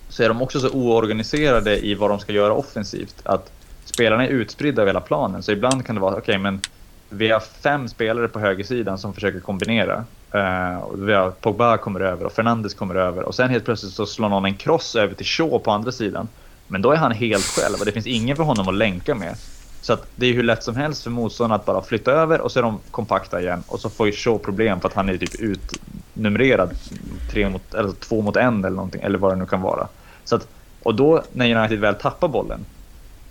[0.08, 3.14] så är de också så oorganiserade i vad de ska göra offensivt.
[3.24, 3.52] Att
[3.84, 5.42] spelarna är utspridda över hela planen.
[5.42, 6.60] Så ibland kan det vara, okej okay, men
[7.08, 10.04] vi har fem spelare på högersidan som försöker kombinera.
[10.34, 13.22] Uh, och vi har Pogba kommer över och Fernandes kommer över.
[13.22, 16.28] Och sen helt plötsligt så slår någon en cross över till Shaw på andra sidan.
[16.68, 19.36] Men då är han helt själv och det finns ingen för honom att länka med.
[19.80, 22.52] Så att det är hur lätt som helst för motståndarna att bara flytta över och
[22.52, 23.62] så är de kompakta igen.
[23.66, 26.70] Och så får ju Shaw problem för att han är typ utnumrerad
[27.30, 29.88] tre mot, eller två mot en eller någonting, eller vad det nu kan vara.
[30.24, 30.48] Så att,
[30.82, 32.64] och då när United väl tappar bollen,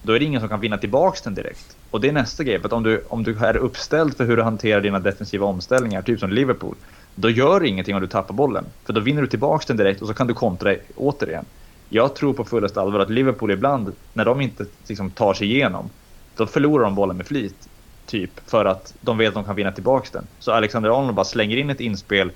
[0.04, 1.78] då är det ingen som kan vinna tillbaks den direkt.
[1.92, 4.38] Och det är nästa grej, för att om du, om du är uppställd för hur
[4.38, 6.76] du hanterar dina defensiva omställningar, typ som Liverpool,
[7.16, 8.66] då gör det ingenting om du tappar bollen.
[8.86, 11.46] För då vinner du tillbaks den direkt och så kan du kontra återigen
[11.94, 15.90] jag tror på fullaste allvar att Liverpool ibland, när de inte liksom, tar sig igenom,
[16.36, 17.68] då förlorar de bollen med flit.
[18.06, 20.28] Typ för att de vet att de kan vinna tillbaka den.
[20.40, 22.32] Så Alexander Arnold bara slänger in ett inspel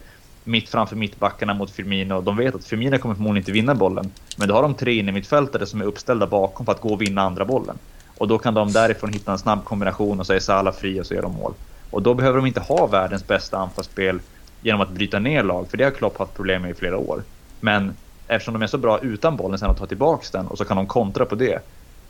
[0.46, 2.22] mitt framför mittbackarna mot Firmino.
[2.22, 4.12] De vet att Firmino kommer förmodligen inte vinna bollen.
[4.38, 7.02] Men då har de tre inne mittfältare som är uppställda bakom för att gå och
[7.02, 7.78] vinna andra bollen.
[8.18, 11.06] Och då kan de därifrån hitta en snabb kombination och så är Salah fri och
[11.06, 11.54] så gör de mål.
[11.90, 14.20] Och då behöver de inte ha världens bästa anfallsspel
[14.62, 17.24] genom att bryta ner lag, för det har Klopp haft problem med i flera år.
[17.60, 17.96] Men
[18.28, 20.78] eftersom de är så bra utan bollen sen att ta tillbaka den och så kan
[20.78, 21.60] de kontra på det.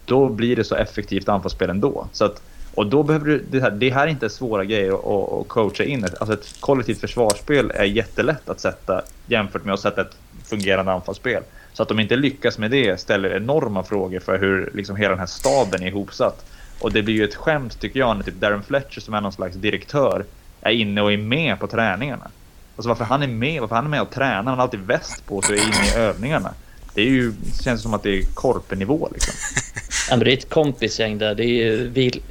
[0.05, 2.07] Då blir det så effektivt anfallsspel ändå.
[2.11, 2.41] Så att,
[2.75, 5.83] och då behöver du, det här, det här är inte svåra grejer att, att coacha
[5.83, 6.03] in.
[6.03, 11.43] Alltså ett kollektivt försvarsspel är jättelätt att sätta jämfört med att sätta ett fungerande anfallsspel.
[11.73, 15.19] Så att de inte lyckas med det ställer enorma frågor för hur liksom hela den
[15.19, 16.45] här staben är ihopsatt.
[16.79, 19.33] Och det blir ju ett skämt tycker jag när typ Darren Fletcher som är någon
[19.33, 20.25] slags direktör
[20.61, 22.27] är inne och är med på träningarna.
[22.75, 25.25] Alltså varför han är med, varför han är med och tränar, han har alltid väst
[25.25, 26.53] på sig och är inne i övningarna.
[26.93, 27.33] Det är ju,
[27.63, 29.33] känns som att det är korpenivå liksom.
[30.09, 31.35] Ja, det är ett kompisgäng där.
[31.35, 32.21] Det är ju, vi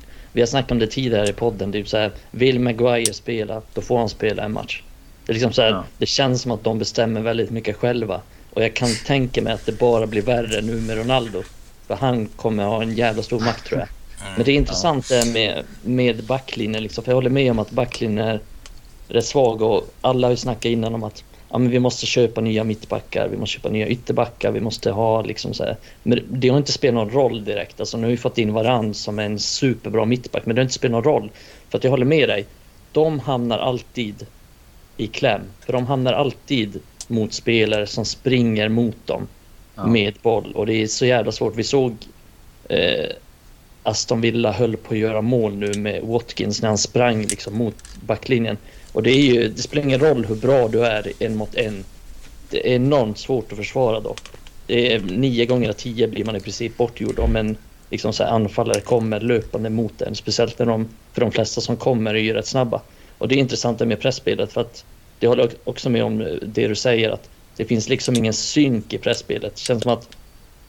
[0.40, 1.70] har snackat om det tidigare i podden.
[1.70, 4.82] Det är så här, vill Maguire spela, då får han spela en match.
[5.26, 5.84] Det, är liksom så här, ja.
[5.98, 8.20] det känns som att de bestämmer väldigt mycket själva.
[8.50, 11.42] Och jag kan tänka mig att det bara blir värre nu med Ronaldo.
[11.86, 13.88] För han kommer ha en jävla stor makt tror jag.
[14.22, 15.24] Mm, Men det är intressant ja.
[15.24, 16.82] med, med backlinjen.
[16.82, 18.40] Liksom, för jag håller med om att backlinjen är
[19.08, 22.40] rätt svag och alla har ju snackat innan om att ja, men vi måste köpa
[22.40, 25.76] nya mittbackar, vi måste köpa nya ytterbackar, vi måste ha liksom så här.
[26.02, 27.80] Men det har inte spelat någon roll direkt.
[27.80, 30.74] Alltså, nu har vi fått in Varann som en superbra mittback, men det har inte
[30.74, 31.30] spelat någon roll.
[31.68, 32.46] För att jag håller med dig,
[32.92, 34.26] de hamnar alltid
[34.96, 35.40] i kläm.
[35.60, 39.26] För de hamnar alltid mot spelare som springer mot dem
[39.74, 39.86] ja.
[39.86, 40.52] med boll.
[40.54, 41.56] Och det är så jävla svårt.
[41.56, 41.96] Vi såg
[42.68, 43.10] eh,
[43.82, 47.76] Aston Villa höll på att göra mål nu med Watkins när han sprang liksom mot
[48.06, 48.56] backlinjen.
[48.94, 51.84] Och det, är ju, det spelar ingen roll hur bra du är en mot en.
[52.50, 54.14] Det är enormt svårt att försvara då.
[54.66, 57.56] Det är nio gånger av tio blir man i princip bortgjord om en
[57.90, 60.14] liksom så anfallare kommer löpande mot en.
[60.14, 62.80] Speciellt när de, för de flesta som kommer är ju rätt snabba.
[63.18, 64.84] Och det är intressant med pressspelet för att
[65.18, 68.98] det håller också med om det du säger att det finns liksom ingen synk i
[68.98, 69.54] pressspelet.
[69.54, 70.08] Det känns som att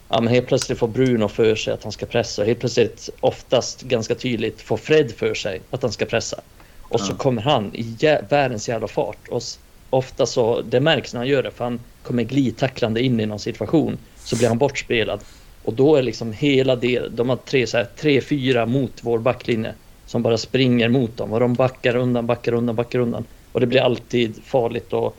[0.09, 2.43] ja, men helt plötsligt får Bruno för sig att han ska pressa.
[2.43, 6.41] Helt plötsligt, oftast ganska tydligt, får Fred för sig att han ska pressa.
[6.89, 9.27] Och så kommer han i jä världens jävla fart.
[9.29, 9.41] Och
[9.89, 13.39] ofta så, det märks när han gör det, för han kommer glidtacklande in i någon
[13.39, 13.97] situation.
[14.17, 15.19] Så blir han bortspelad.
[15.63, 19.19] Och då är liksom hela det, de har tre, så här, tre, fyra mot vår
[19.19, 19.73] backlinje.
[20.05, 23.25] Som bara springer mot dem och de backar undan, backar undan, backar undan.
[23.51, 25.15] Och det blir alltid farligt och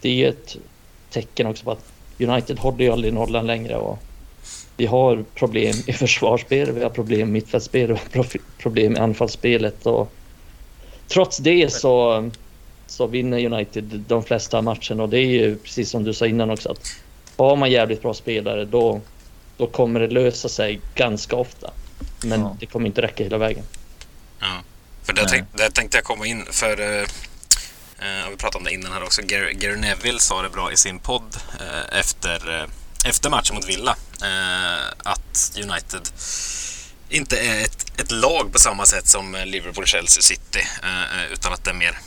[0.00, 0.56] det är ett
[1.10, 3.98] tecken också på att United håller ju aldrig nollan längre och
[4.76, 8.26] vi har problem i försvarsspel, vi har problem i mittfältsspel, vi har
[8.58, 10.12] problem i anfallsspelet och
[11.12, 12.30] trots det så,
[12.86, 16.50] så vinner United de flesta matcherna och det är ju precis som du sa innan
[16.50, 16.80] också att
[17.36, 19.00] har man jävligt bra spelare då,
[19.56, 21.70] då kommer det lösa sig ganska ofta.
[22.24, 22.56] Men ja.
[22.60, 23.64] det kommer inte räcka hela vägen.
[24.40, 24.62] Ja,
[25.02, 27.06] för det, tänk, det tänkte jag komma in för uh,
[28.30, 29.22] vi pratade om det innan här också.
[29.22, 32.64] Gary, Gary Neville sa det bra i sin podd uh, efter, uh,
[33.06, 33.96] efter matchen mot Villa
[34.98, 36.08] att United
[37.10, 40.60] inte är ett, ett lag på samma sätt som Liverpool, Chelsea, City.
[40.82, 41.98] Eh, utan att det är mer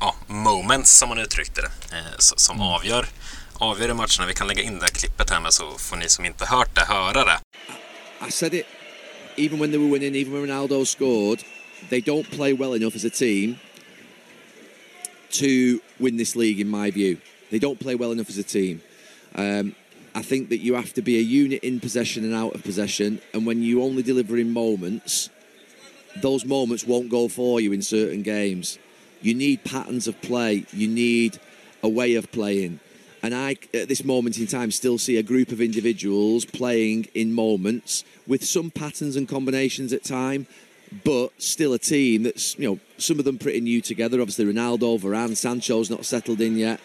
[0.00, 2.68] ja, moments, som man uttryckte det, eh, som mm.
[2.68, 3.06] avgör,
[3.54, 4.26] avgör i matcherna.
[4.26, 6.74] Vi kan lägga in det här klippet här med så får ni som inte hört
[6.74, 7.38] det höra det.
[8.28, 8.66] I said it
[9.36, 11.42] even when they were winning, even when Ronaldo scored,
[11.90, 13.58] they don't play well enough as a team
[15.30, 17.18] to win this league in my view.
[17.50, 18.82] They don't play well enough as a team.
[19.34, 19.74] Um,
[20.14, 23.20] I think that you have to be a unit in possession and out of possession,
[23.32, 25.28] and when you only deliver in moments,
[26.22, 28.78] those moments won't go for you in certain games.
[29.20, 30.64] You need patterns of play.
[30.72, 31.40] You need
[31.82, 32.78] a way of playing.
[33.22, 37.32] And I, at this moment in time, still see a group of individuals playing in
[37.32, 40.46] moments with some patterns and combinations at time,
[41.04, 44.20] but still a team that's, you know, some of them pretty new together.
[44.20, 46.80] Obviously, Ronaldo, Varane, Sancho's not settled in yet.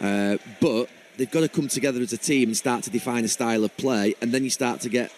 [0.00, 0.88] Uh, but
[1.22, 3.76] they've got to come together as a team and start to define a style of
[3.76, 5.12] play, and then you start to get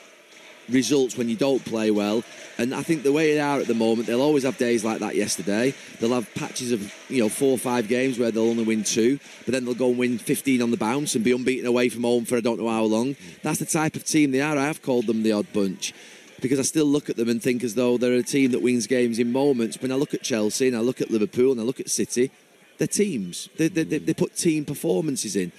[0.68, 2.22] results when you don't play well.
[2.58, 4.98] And I think the way they are at the moment, they'll always have days like
[5.00, 5.72] that yesterday.
[5.98, 9.18] They'll have patches of, you know, four or five games where they'll only win two,
[9.46, 12.02] but then they'll go and win 15 on the bounce and be unbeaten away from
[12.02, 13.16] home for I don't know how long.
[13.42, 14.58] That's the type of team they are.
[14.58, 15.94] I have called them the odd bunch
[16.42, 18.86] because I still look at them and think as though they're a team that wins
[18.86, 19.80] games in moments.
[19.80, 22.30] When I look at Chelsea and I look at Liverpool and I look at City,
[22.78, 23.48] they're teams.
[23.56, 25.52] They, they, they put team performances in.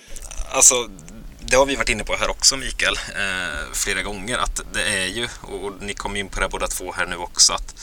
[0.56, 0.90] Alltså,
[1.40, 5.06] det har vi varit inne på här också Mikael, eh, flera gånger, att det är
[5.06, 7.76] ju, och ni kom in på det båda två här nu också, att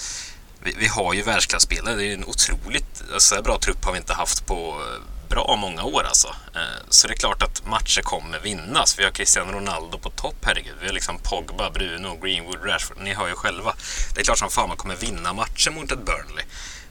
[0.60, 1.96] vi, vi har ju världsklasspelare.
[1.96, 5.82] Det är en otroligt, alltså, bra trupp har vi inte haft på eh, bra många
[5.82, 6.28] år alltså.
[6.54, 8.98] Eh, så det är klart att matcher kommer vinnas.
[8.98, 10.74] Vi har Cristiano Ronaldo på topp, herregud.
[10.80, 12.98] Vi har liksom Pogba, Bruno, Greenwood, Rashford.
[13.00, 13.74] Ni hör ju själva.
[14.14, 16.44] Det är klart som fan man kommer vinna matcher mot ett Burnley.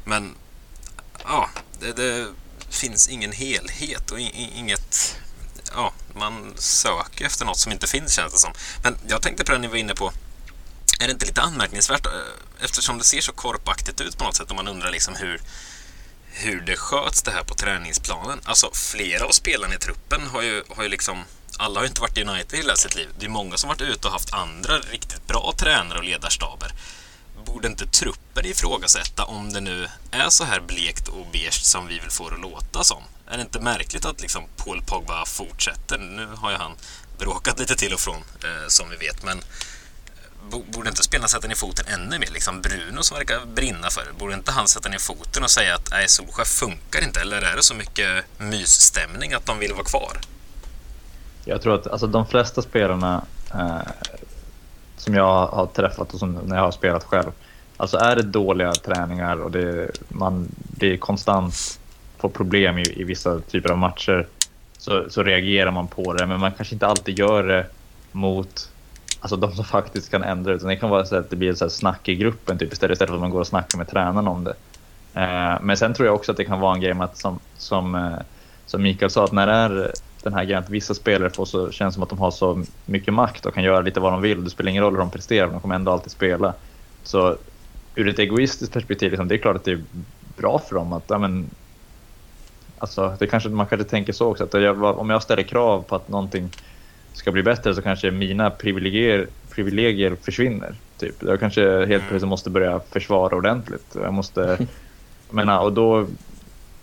[0.04, 0.36] Men
[1.24, 2.28] ja, det, det
[2.70, 5.18] finns ingen helhet och inget...
[5.76, 8.54] Ja, man söker efter något som inte finns känns det som.
[8.84, 10.12] Men jag tänkte på det ni var inne på.
[11.00, 12.06] Är det inte lite anmärkningsvärt?
[12.06, 15.42] Eh, eftersom det ser så korpaktigt ut på något sätt och man undrar liksom hur,
[16.32, 18.40] hur det sköts det här på träningsplanen.
[18.44, 21.24] Alltså flera av spelarna i truppen har ju, har ju liksom
[21.58, 23.10] alla har ju inte varit i United hela sitt liv.
[23.20, 26.72] Det är många som varit ute och haft andra riktigt bra tränare och ledarstaber.
[27.54, 32.00] Borde inte trupper ifrågasätta om det nu är så här blekt och beige som vi
[32.00, 33.04] vill få det att låta som?
[33.28, 35.98] Är det inte märkligt att liksom Paul Pogba fortsätter?
[35.98, 36.72] Nu har ju han
[37.20, 41.48] bråkat lite till och från, eh, som vi vet, men eh, borde inte spelarna sätta
[41.48, 42.30] ner foten ännu mer?
[42.32, 45.76] Liksom Bruno som verkar brinna för det, borde inte han sätta ner foten och säga
[45.76, 47.22] att nej, Solskjaer funkar inte?
[47.22, 50.18] Eller är det så mycket mysstämning att de vill vara kvar?
[51.46, 53.82] Jag tror att alltså, de flesta spelarna eh,
[55.02, 57.32] som jag har träffat och som när jag har spelat själv.
[57.78, 61.80] Alltså är det dåliga träningar och det, man, det är konstant
[62.18, 64.28] får problem i, i vissa typer av matcher
[64.78, 66.26] så, så reagerar man på det.
[66.28, 67.66] Men man kanske inte alltid gör det
[68.12, 68.70] mot
[69.20, 70.68] alltså, de som faktiskt kan ändra det.
[70.68, 73.10] Det kan vara så att det blir så här snack i gruppen typ, istället, istället
[73.10, 74.56] för att man går och snackar med tränaren om det.
[75.14, 77.40] Eh, men sen tror jag också att det kan vara en grej med att som,
[77.58, 78.20] som, eh,
[78.66, 79.92] som Mikael sa, att när det är
[80.24, 83.14] den här grejen att vissa spelare får så känns som att de har så mycket
[83.14, 84.44] makt och kan göra lite vad de vill.
[84.44, 86.54] Det spelar ingen roll hur de presterar, de kommer ändå alltid spela.
[87.04, 87.38] Så
[87.96, 89.84] ur ett egoistiskt perspektiv, liksom, det är klart att det är
[90.38, 91.50] bra för dem att ja, men,
[92.78, 95.96] alltså, det kanske, man kanske tänker så också, att jag, om jag ställer krav på
[95.96, 96.50] att någonting
[97.14, 100.76] ska bli bättre så kanske mina privilegier, privilegier försvinner.
[100.98, 101.24] Typ.
[101.24, 102.02] Jag kanske helt mm.
[102.10, 103.96] plötsligt måste börja försvara ordentligt.
[103.96, 104.42] Jag måste,
[105.28, 106.08] jag menar, och då,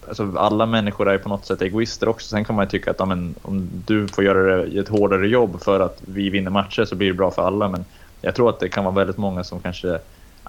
[0.08, 2.28] alltså alla människor är på något sätt egoister också.
[2.28, 5.62] Sen kan man ju tycka att ja, men, om du får göra ett hårdare jobb
[5.62, 7.68] för att vi vinner matcher så blir det bra för alla.
[7.68, 7.84] Men
[8.20, 9.98] jag tror att det kan vara väldigt många som kanske,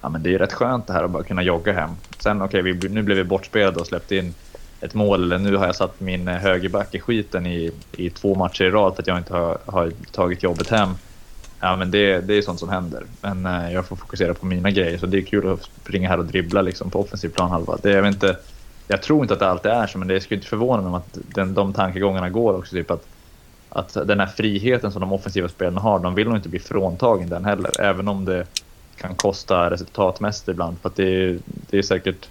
[0.02, 1.90] ja men det är rätt skönt det här att bara kunna jogga hem.
[2.18, 4.34] Sen okej, okay, nu blev vi bortspelade och släppte in
[4.80, 5.22] ett mål.
[5.22, 8.70] Eller nu har jag satt min eh, högerback i skiten i, i två matcher i
[8.70, 10.88] rad för att jag inte har, har tagit jobbet hem.
[11.60, 13.04] Ja, men det, det är sånt som händer.
[13.20, 14.98] Men eh, jag får fokusera på mina grejer.
[14.98, 17.78] Så det är kul att springa här och dribbla liksom, på offensiv planhalva.
[17.82, 18.36] Det, jag, inte,
[18.90, 20.94] jag tror inte att det alltid är så, men det skulle inte förvåna mig om
[20.94, 22.72] att den, de tankegångarna går också.
[22.72, 23.06] Typ att,
[23.68, 27.28] att den här friheten som de offensiva spelarna har, de vill nog inte bli fråntagen
[27.28, 27.80] den heller.
[27.80, 28.46] Även om det
[28.96, 30.78] kan kosta resultatmässigt ibland.
[30.78, 31.38] För att det,
[31.70, 32.28] det är säkert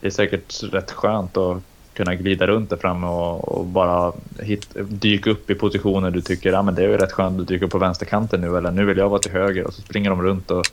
[0.00, 1.62] det är säkert rätt skönt att
[1.94, 6.52] kunna glida runt där framme och, och, bara hit, dyka upp i positioner du tycker
[6.52, 8.98] ah, men det är rätt skönt att dyka upp på vänsterkanten nu eller nu vill
[8.98, 10.64] jag vara till höger och så springer de runt och,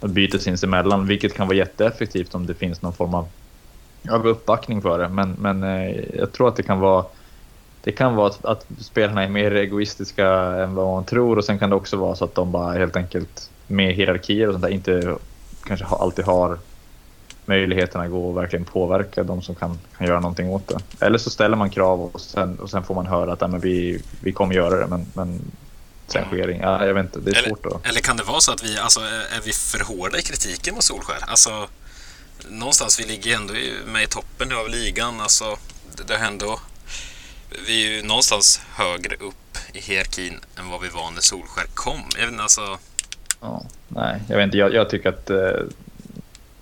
[0.00, 3.28] och byter sinsemellan vilket kan vara jätteeffektivt om det finns någon form av,
[4.10, 5.08] av uppbackning för det.
[5.08, 7.04] Men, men eh, jag tror att det kan vara
[7.84, 11.58] det kan vara att, att, spelarna är mer egoistiska än vad man tror och sen
[11.58, 14.70] kan det också vara så att de bara helt enkelt med hierarkier och sånt där
[14.70, 15.16] inte
[15.64, 16.58] kanske alltid har
[17.46, 21.06] möjligheterna gå och verkligen påverka de som kan, kan göra någonting åt det.
[21.06, 23.60] Eller så ställer man krav och sen, och sen får man höra att ja, men
[23.60, 25.40] vi, vi kommer göra det men, men
[26.06, 26.62] sen sker inget.
[26.62, 27.86] Ja, jag vet inte, det är eller, svårt att...
[27.86, 30.84] Eller kan det vara så att vi, alltså, är vi för hårda i kritiken mot
[30.84, 31.18] Solskär?
[31.20, 31.50] Alltså,
[32.48, 33.54] någonstans, vi ligger ändå
[33.86, 35.20] med i toppen av ligan.
[35.20, 35.56] Alltså,
[35.96, 36.60] det, det ändå,
[37.66, 42.00] vi är ju någonstans högre upp i hierarkin än vad vi var när Solskär kom.
[42.14, 42.78] Jag vet inte, alltså...
[43.40, 44.58] Ja, nej, jag vet inte.
[44.58, 45.60] Jag, jag tycker att eh,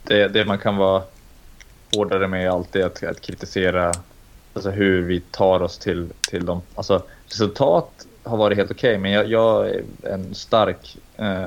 [0.03, 1.03] det, det man kan vara
[1.95, 3.93] hårdare med är alltid att, att kritisera
[4.55, 6.63] alltså hur vi tar oss till, till dem.
[6.75, 10.97] Alltså, resultat har varit helt okej, okay, men jag, jag, är en stark...
[11.17, 11.47] Eh,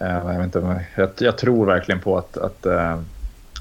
[0.00, 2.98] Eh, jag, vet inte, jag, jag, tror verkligen på att, att, eh,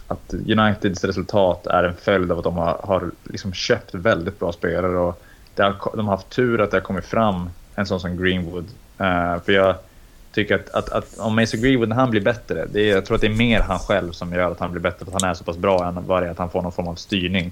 [0.07, 4.51] att Uniteds resultat är en följd av att de har, har liksom köpt väldigt bra
[4.51, 4.97] spelare.
[4.97, 5.21] Och
[5.57, 8.65] har, de har haft tur att det har kommit fram en sån som Greenwood.
[8.97, 9.75] Eh, för jag,
[10.37, 13.15] tycker att, att, att om Mason Greenwood, när han blir bättre, det är, jag tror
[13.15, 15.31] att det är mer han själv som gör att han blir bättre, för att han
[15.31, 17.51] är så pass bra än vad det är att han får någon form av styrning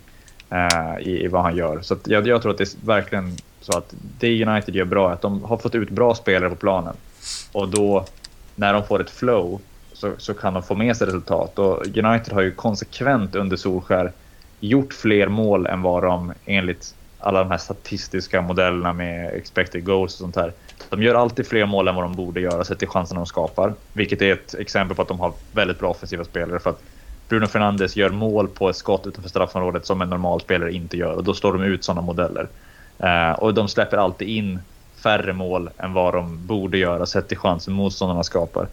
[0.50, 1.82] eh, i, i, vad han gör.
[1.82, 5.14] Så jag, jag, tror att det är verkligen så att det United gör bra är
[5.14, 6.96] att de har fått ut bra spelare på planen.
[7.52, 8.06] Och då,
[8.56, 9.62] när de får ett flow,
[9.94, 11.60] så, så kan de få med sig resultat.
[11.60, 14.12] Och United har ju konsekvent under Solskär
[14.60, 20.14] gjort fler mål än vad de enligt alla de här statistiska modellerna med expected goals
[20.14, 20.54] och sånt här
[20.90, 23.74] de gör alltid fler mål än vad de borde göra sett till chanserna de skapar.
[23.94, 26.60] Vilket är ett exempel på att de har väldigt bra offensiva spelare.
[26.60, 26.82] För att
[27.30, 31.14] Bruno Fernandes gör mål på ett skott utanför straffområdet som en normal spelare inte gör.
[31.14, 32.48] Och då slår de ut sådana modeller.
[33.00, 34.60] Eh, och de släpper alltid in
[35.06, 38.68] färre mål än vad de borde göra sett till chansen motståndarna skapar.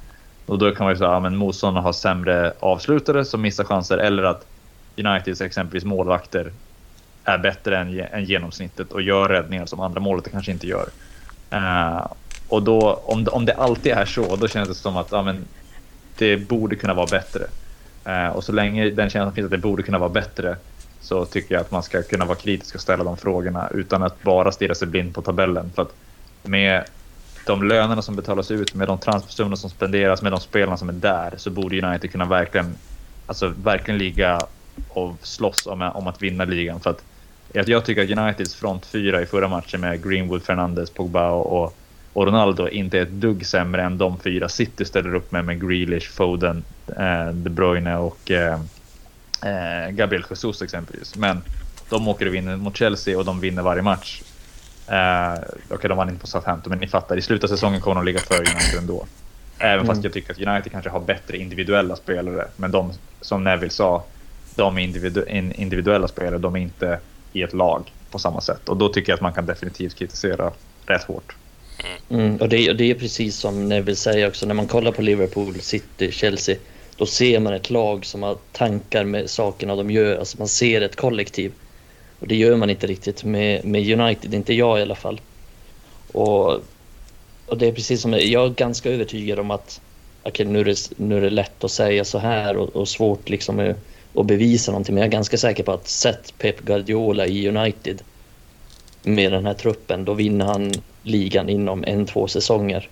[0.46, 3.98] Och då kan man ju säga att ja, motståndarna har sämre avslutare som missar chanser
[3.98, 4.46] eller att
[4.96, 6.52] Uniteds exempelvis målvakter
[7.24, 10.88] är bättre än, än genomsnittet och gör räddningar som andra målet kanske inte gör.
[11.52, 12.06] Uh,
[12.48, 15.44] och då, om, om det alltid är så, då känns det som att ja, men,
[16.18, 17.44] det borde kunna vara bättre.
[18.06, 20.56] Uh, och så länge den känslan finns att det borde kunna vara bättre
[21.00, 24.22] så tycker jag att man ska kunna vara kritisk och ställa de frågorna utan att
[24.22, 25.70] bara stirra sig blind på tabellen.
[25.74, 25.94] För att
[26.42, 26.84] med
[27.46, 30.92] de lönerna som betalas ut, med de transfersummorna som spenderas, med de spelarna som är
[30.92, 32.74] där, så borde United kunna verkligen,
[33.26, 34.40] alltså verkligen ligga
[34.88, 36.80] och slåss om, om att vinna ligan.
[36.80, 37.04] För att
[37.52, 41.76] jag tycker att Uniteds front fyra i förra matchen med Greenwood, Fernandes, Pogba och,
[42.12, 45.60] och Ronaldo inte är ett dugg sämre än de fyra City ställer upp med med
[45.60, 48.60] Grealish, Foden, eh, De Bruyne och eh,
[49.44, 51.16] eh, Gabriel Jesus exempelvis.
[51.16, 51.42] Men
[51.88, 54.22] de åker och vinner mot Chelsea och de vinner varje match.
[54.92, 57.16] Eh, Okej, okay, de vann inte på Southampton, men ni fattar.
[57.16, 59.06] I slutet av säsongen kommer de ligga före United ändå.
[59.58, 59.86] Även mm.
[59.86, 62.46] fast jag tycker att United kanske har bättre individuella spelare.
[62.56, 64.04] Men de, som Neville sa,
[64.54, 65.24] de är individu
[65.54, 66.38] individuella spelare.
[66.38, 66.98] De är inte
[67.32, 68.68] i ett lag på samma sätt.
[68.68, 70.52] Och då tycker jag att man kan definitivt kritisera
[70.86, 71.36] rätt hårt.
[72.10, 75.60] Mm, och det, det är precis som Neville säger också, när man kollar på Liverpool,
[75.60, 76.56] City, Chelsea,
[76.96, 80.18] då ser man ett lag som har tankar med sakerna de gör.
[80.18, 81.52] Alltså man ser ett kollektiv.
[82.22, 85.20] Och det gör man inte riktigt med, med United, inte jag i alla fall.
[86.12, 86.52] Och,
[87.46, 89.80] och det är precis som, jag är ganska övertygad om att
[90.24, 93.28] okay, nu, är det, nu är det lätt att säga så här och, och svårt
[93.28, 93.74] liksom
[94.14, 94.94] att bevisa någonting.
[94.94, 98.02] Men jag är ganska säker på att sett Pep Guardiola i United
[99.02, 102.88] med den här truppen, då vinner han ligan inom en, två säsonger.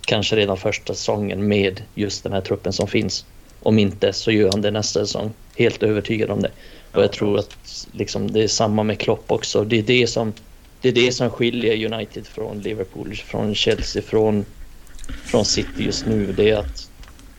[0.00, 3.26] Kanske redan första säsongen med just den här truppen som finns.
[3.60, 5.30] Om inte så gör han det nästa säsong.
[5.56, 6.50] Helt övertygad om det.
[6.92, 9.64] Och jag tror att liksom, det är samma med Klopp också.
[9.64, 10.32] Det är det som,
[10.80, 14.44] det är det som skiljer United från Liverpool, från Chelsea, från,
[15.24, 16.32] från City just nu.
[16.32, 16.90] Det är att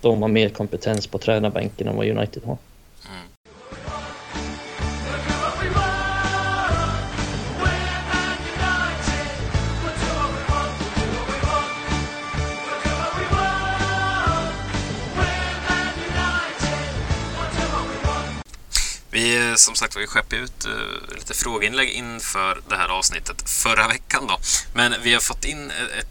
[0.01, 2.57] de har mer kompetens på tränarbänken än vad United har.
[19.13, 23.87] Vi eh, som sagt vi skeppade ut uh, lite frågeinlägg inför det här avsnittet förra
[23.87, 24.37] veckan då.
[24.75, 26.07] Men vi har fått in eh, ett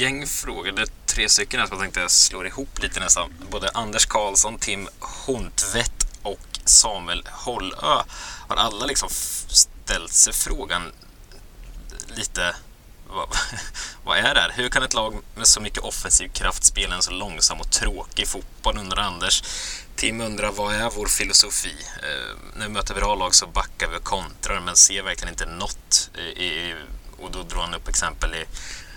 [0.00, 0.72] gäng frågor.
[0.72, 3.34] Det är tre stycken här som jag tänkte slå ihop lite nästan.
[3.50, 8.02] Både Anders Karlsson, Tim Hontvedt och Samuel Hållö
[8.48, 9.08] har alla liksom
[9.48, 10.92] ställt sig frågan
[12.08, 12.54] lite
[13.08, 13.28] vad,
[14.04, 14.52] vad, är det här?
[14.54, 18.28] Hur kan ett lag med så mycket offensiv kraft spela en så långsam och tråkig
[18.28, 19.42] fotboll, undrar Anders.
[20.02, 21.76] Tim undrar vad är vår filosofi?
[22.02, 25.46] Eh, när vi möter bra lag så backar vi och kontrar men ser verkligen inte
[25.46, 26.10] något.
[26.36, 26.74] I,
[27.18, 28.44] och då drar han upp exempel i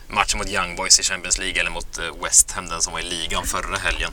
[0.07, 2.99] matchen mot Young Boys i Champions League eller mot eh, West Ham, den som var
[2.99, 4.11] i ligan förra helgen.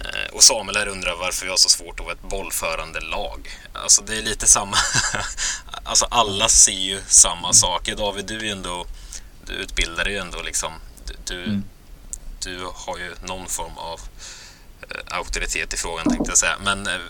[0.00, 3.58] Eh, och Samuel här undrar varför vi har så svårt att vara ett bollförande lag.
[3.72, 4.76] Alltså det är lite samma...
[5.84, 7.96] alltså alla ser ju samma saker.
[7.96, 8.86] David, du är ju ändå...
[9.46, 10.72] Du utbildar ju ändå liksom...
[11.24, 11.64] Du, mm.
[12.40, 14.00] du har ju någon form av
[15.08, 16.56] auktoritet i frågan tänkte jag säga.
[16.64, 17.00] Men eh,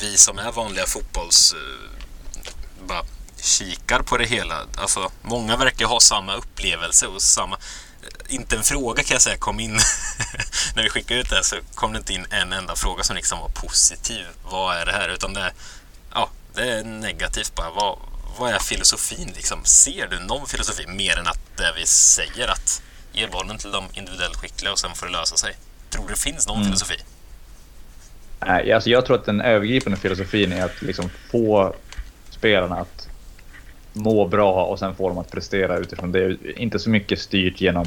[0.00, 1.54] vi som är vanliga fotbolls...
[1.54, 3.04] Eh, bara
[3.42, 4.66] kikar på det hela.
[4.76, 7.58] Alltså, många verkar ha samma upplevelse och samma...
[8.28, 9.74] Inte en fråga kan jag säga kom in
[10.74, 13.16] när vi skickade ut det här så kom det inte in en enda fråga som
[13.16, 14.26] liksom var positiv.
[14.44, 15.08] Vad är det här?
[15.08, 15.52] Utan det,
[16.14, 17.70] ja, det är negativt bara.
[17.70, 17.98] Vad,
[18.38, 19.64] vad är filosofin liksom?
[19.64, 23.84] Ser du någon filosofi mer än att det vi säger att ge bollen till de
[23.92, 25.56] individuellt skickliga och sen får det lösa sig?
[25.90, 26.66] Tror du det finns någon mm.
[26.68, 26.96] filosofi?
[28.46, 31.74] Nej, alltså jag tror att den övergripande filosofin är att liksom få
[32.30, 33.08] spelarna att
[33.92, 36.36] må bra och sen få dem att prestera utifrån det.
[36.56, 37.86] Inte så mycket styrt genom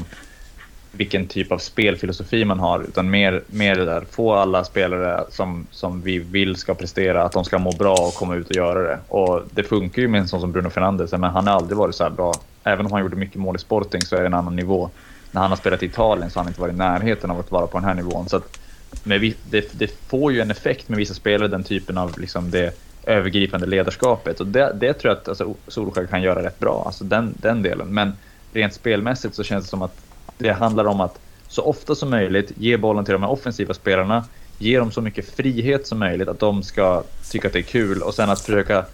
[0.92, 4.04] vilken typ av spelfilosofi man har, utan mer, mer det där.
[4.10, 8.14] Få alla spelare som, som vi vill ska prestera, att de ska må bra och
[8.14, 8.98] komma ut och göra det.
[9.08, 11.94] Och det funkar ju med en sån som Bruno Fernandes, men han har aldrig varit
[11.94, 12.34] så här bra.
[12.64, 14.90] Även om han gjorde mycket mål i Sporting så är det en annan nivå.
[15.30, 17.50] När han har spelat i Italien så har han inte varit i närheten av att
[17.50, 18.28] vara på den här nivån.
[18.28, 18.58] Så att
[19.02, 22.78] med, det, det, får ju en effekt med vissa spelare, den typen av liksom det
[23.06, 24.40] övergripande ledarskapet.
[24.40, 27.62] Och det, det tror jag att alltså, Solskjaer kan göra rätt bra, alltså den, den
[27.62, 27.88] delen.
[27.88, 28.12] Men
[28.52, 29.96] rent spelmässigt så känns det som att
[30.38, 31.18] det handlar om att
[31.48, 34.24] så ofta som möjligt ge bollen till de här offensiva spelarna,
[34.58, 38.02] ge dem så mycket frihet som möjligt att de ska tycka att det är kul
[38.02, 38.84] och sen att försöka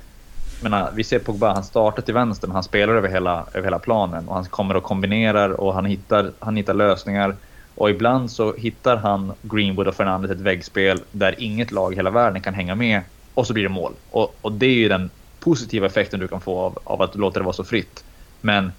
[0.62, 3.78] menar, vi ser Pogba, han startar till vänster men han spelar över hela, över hela
[3.78, 7.36] planen och han kommer och kombinerar och han hittar, han hittar lösningar.
[7.80, 12.10] Och ibland så hittar han Greenwood och Fernandes ett väggspel där inget lag i hela
[12.10, 13.00] världen kan hänga med
[13.34, 13.92] och så blir det mål.
[14.10, 17.38] Och, och det är ju den positiva effekten du kan få av, av att låta
[17.38, 18.04] det vara så fritt.
[18.40, 18.72] Men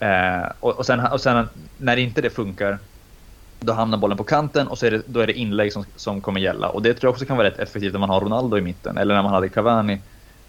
[0.00, 1.48] eh, och, och, sen, och sen
[1.78, 2.78] när inte det funkar
[3.60, 6.20] då hamnar bollen på kanten och så är det, då är det inlägg som, som
[6.20, 6.68] kommer gälla.
[6.68, 8.98] Och det tror jag också kan vara rätt effektivt när man har Ronaldo i mitten
[8.98, 10.00] eller när man hade Cavani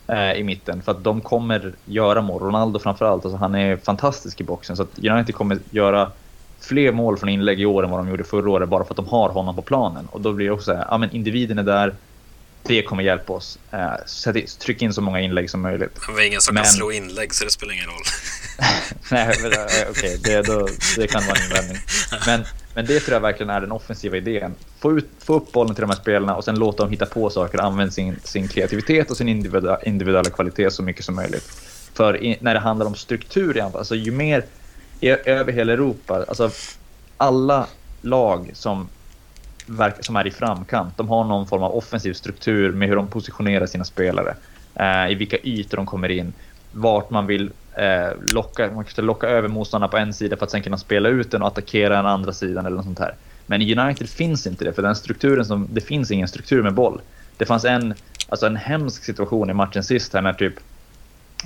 [0.07, 0.81] eh, i mitten.
[0.81, 2.41] För att de kommer göra mål.
[2.41, 4.77] Ronaldo framförallt, alltså han är fantastisk i boxen.
[4.77, 6.11] Så att United kommer göra
[6.63, 8.97] fler mål från inlägg i år än vad de gjorde förra året bara för att
[8.97, 10.07] de har honom på planen.
[10.11, 11.95] Och då blir det också så här, ja men individen är där,
[12.63, 13.59] det kommer hjälpa oss.
[13.73, 15.99] Uh, tryck in så många inlägg som möjligt.
[16.17, 16.63] Vi är ingen som men...
[16.63, 18.03] kan slå inlägg så det spelar ingen roll.
[19.11, 19.35] Nej,
[19.89, 21.77] okej, okay, det, det kan vara en invändning.
[22.25, 22.43] Men,
[22.75, 24.55] men det tror jag verkligen är den offensiva idén.
[24.79, 27.29] Få, ut, få upp bollen till de här spelarna och sen låta dem hitta på
[27.29, 31.45] saker och använda sin, sin kreativitet och sin individuella, individuella kvalitet så mycket som möjligt.
[31.93, 34.45] För i, när det handlar om struktur i anfall, alltså ju mer
[35.03, 36.49] E, över hela Europa, alltså
[37.17, 37.67] alla
[38.01, 38.87] lag som,
[39.99, 43.65] som är i framkant, de har någon form av offensiv struktur med hur de positionerar
[43.65, 44.35] sina spelare,
[44.75, 46.33] eh, i vilka ytor de kommer in,
[46.71, 50.51] vart man vill eh, locka, man kanske locka över motståndarna på en sida för att
[50.51, 53.15] sen kunna spela ut den och attackera den andra sidan eller något sånt här.
[53.45, 56.73] Men i United finns inte det, för den strukturen som, det finns ingen struktur med
[56.73, 57.01] boll.
[57.37, 57.93] Det fanns en,
[58.29, 60.53] alltså en hemsk situation i matchen sist här när typ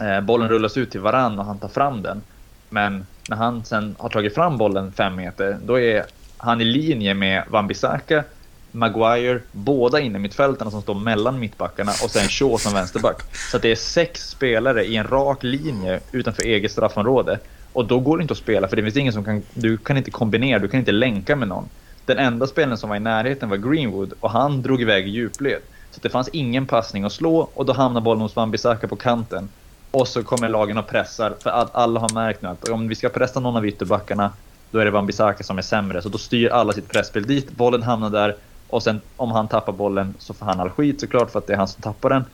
[0.01, 2.22] eh, bollen rullas ut till varann och han tar fram den.
[2.70, 6.05] Men när han sen har tagit fram bollen fem meter, då är
[6.38, 8.23] han i linje med Wan-Bissaka,
[8.71, 13.21] Maguire, båda inne mittfältarna som står mellan mittbackarna och sen Shaw som vänsterback.
[13.51, 17.39] Så det är sex spelare i en rak linje utanför eget straffområde.
[17.73, 19.97] Och då går det inte att spela för det finns ingen som kan, du kan
[19.97, 21.69] inte kombinera, du kan inte länka med någon.
[22.05, 25.61] Den enda spelaren som var i närheten var Greenwood och han drog iväg i djupled.
[25.91, 29.49] Så det fanns ingen passning att slå och då hamnar bollen hos Wan-Bissaka på kanten.
[29.98, 32.95] Och så kommer lagen och pressar, för att alla har märkt nu att om vi
[32.95, 34.32] ska pressa någon av ytterbackarna,
[34.72, 36.02] då är det Wan-Bissaka som är sämre.
[36.02, 38.36] Så då styr alla sitt pressspel dit, bollen hamnar där
[38.68, 41.54] och sen om han tappar bollen så får han all skit såklart för att det
[41.54, 42.26] är han som tappar den.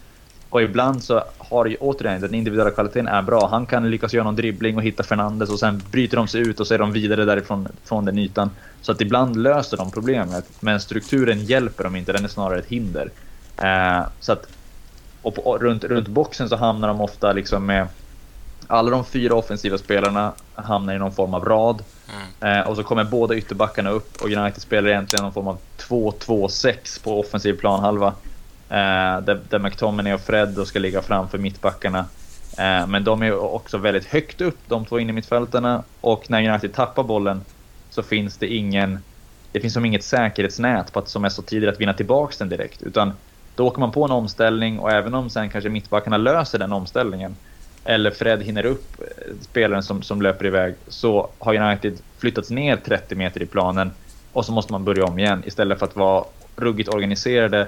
[0.49, 3.47] Och ibland så har ju återigen den individuella kvaliteten är bra.
[3.47, 6.59] Han kan lyckas göra någon dribbling och hitta Fernandes och sen bryter de sig ut
[6.59, 8.49] och så är de vidare därifrån från den ytan.
[8.82, 12.68] Så att ibland löser de problemet, men strukturen hjälper dem inte, den är snarare ett
[12.68, 13.09] hinder.
[13.57, 14.47] Eh, så att,
[15.24, 17.88] och på, runt, runt boxen så hamnar de ofta liksom med
[18.67, 21.84] alla de fyra offensiva spelarna hamnar i någon form av rad.
[22.41, 22.59] Mm.
[22.59, 27.03] Eh, och så kommer båda ytterbackarna upp och United spelar egentligen någon form av 2-2-6
[27.03, 28.07] på offensiv planhalva.
[28.69, 32.05] Eh, där, där McTominay och Fred då ska ligga framför mittbackarna.
[32.57, 35.84] Eh, men de är också väldigt högt upp, de två inne mittfältarna.
[36.01, 37.41] Och när United tappar bollen
[37.89, 38.99] så finns det ingen...
[39.51, 42.49] Det finns som inget säkerhetsnät på att, som är så tidigt att vinna tillbaka den
[42.49, 42.82] direkt.
[42.82, 43.13] Utan
[43.56, 47.36] då åker man på en omställning och även om sen kanske mittbackarna löser den omställningen
[47.86, 52.76] eller Fred hinner upp eh, spelaren som, som löper iväg så har United flyttats ner
[52.76, 53.91] 30 meter i planen
[54.34, 56.26] och så måste man börja om igen istället för att vara
[56.56, 57.68] ruggigt organiserade.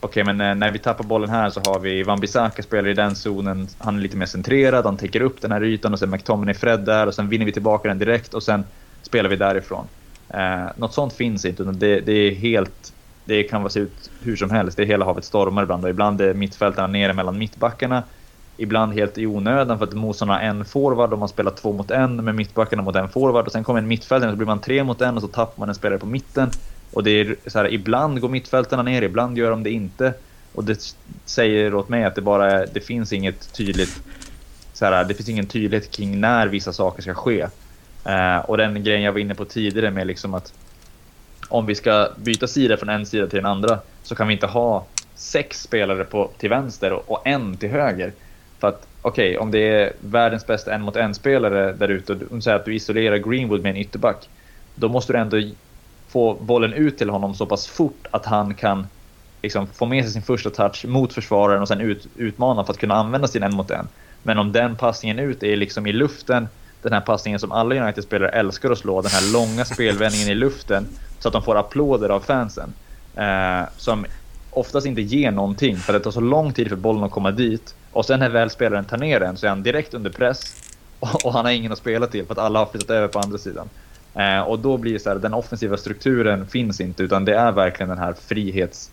[0.00, 2.94] Okej, men eh, när, vi tappar bollen här så har vi Van Bissaka spelar i
[2.94, 3.68] den zonen.
[3.78, 6.80] Han är lite mer centrerad, han täcker upp den här ytan och sen McTominay Fred
[6.80, 8.64] där och sen vinner vi tillbaka den direkt och sen
[9.02, 9.86] spelar vi därifrån.
[10.28, 12.92] Eh, något sånt finns inte, utan det, det är helt
[13.24, 14.76] det kan se ut hur som helst.
[14.76, 18.02] Det är hela havet stormar ibland och ibland är mittfältarna nere mellan mittbackarna
[18.60, 21.90] ibland helt i onödan för att motståndarna har en forward och man spelar två mot
[21.90, 24.60] en med mittbackarna mot en forward och sen kommer en mittfältare och så blir man
[24.60, 26.50] tre mot en och så tappar man en spelare på mitten.
[26.92, 30.14] Och det är så här, ibland går mittfältarna ner, ibland gör de det inte.
[30.54, 30.94] Och det
[31.24, 34.02] säger åt mig att det bara är, det finns inget tydligt,
[34.72, 37.46] så här, det finns ingen tydlighet kring när vissa saker ska ske.
[38.06, 40.52] Uh, och den grejen jag var inne på tidigare med liksom att
[41.50, 44.46] om vi ska byta sida från en sida till den andra så kan vi inte
[44.46, 48.12] ha sex spelare på, till vänster och, och en till höger.
[48.58, 52.16] För att okej, okay, om det är världens bästa en mot en spelare där ute
[52.30, 54.28] och säger att du isolerar Greenwood med en ytterback.
[54.74, 55.42] Då måste du ändå
[56.08, 58.86] få bollen ut till honom så pass fort att han kan
[59.42, 62.78] liksom få med sig sin första touch mot försvararen och sen ut, utmana för att
[62.78, 63.88] kunna använda sin en mot en.
[64.22, 66.48] Men om den passningen ut är liksom i luften,
[66.82, 70.88] den här passningen som alla United-spelare älskar att slå, den här långa spelvändningen i luften
[71.18, 72.72] så att de får applåder av fansen.
[73.16, 74.06] Eh, som
[74.50, 77.74] oftast inte ger någonting för det tar så lång tid för bollen att komma dit.
[77.92, 80.54] Och sen när väl spelaren tar ner den så är han direkt under press
[81.00, 83.18] och, och han har ingen att spela till för att alla har flyttat över på
[83.18, 83.68] andra sidan.
[84.14, 87.52] Eh, och då blir det så här, den offensiva strukturen finns inte utan det är
[87.52, 88.90] verkligen den här frihets,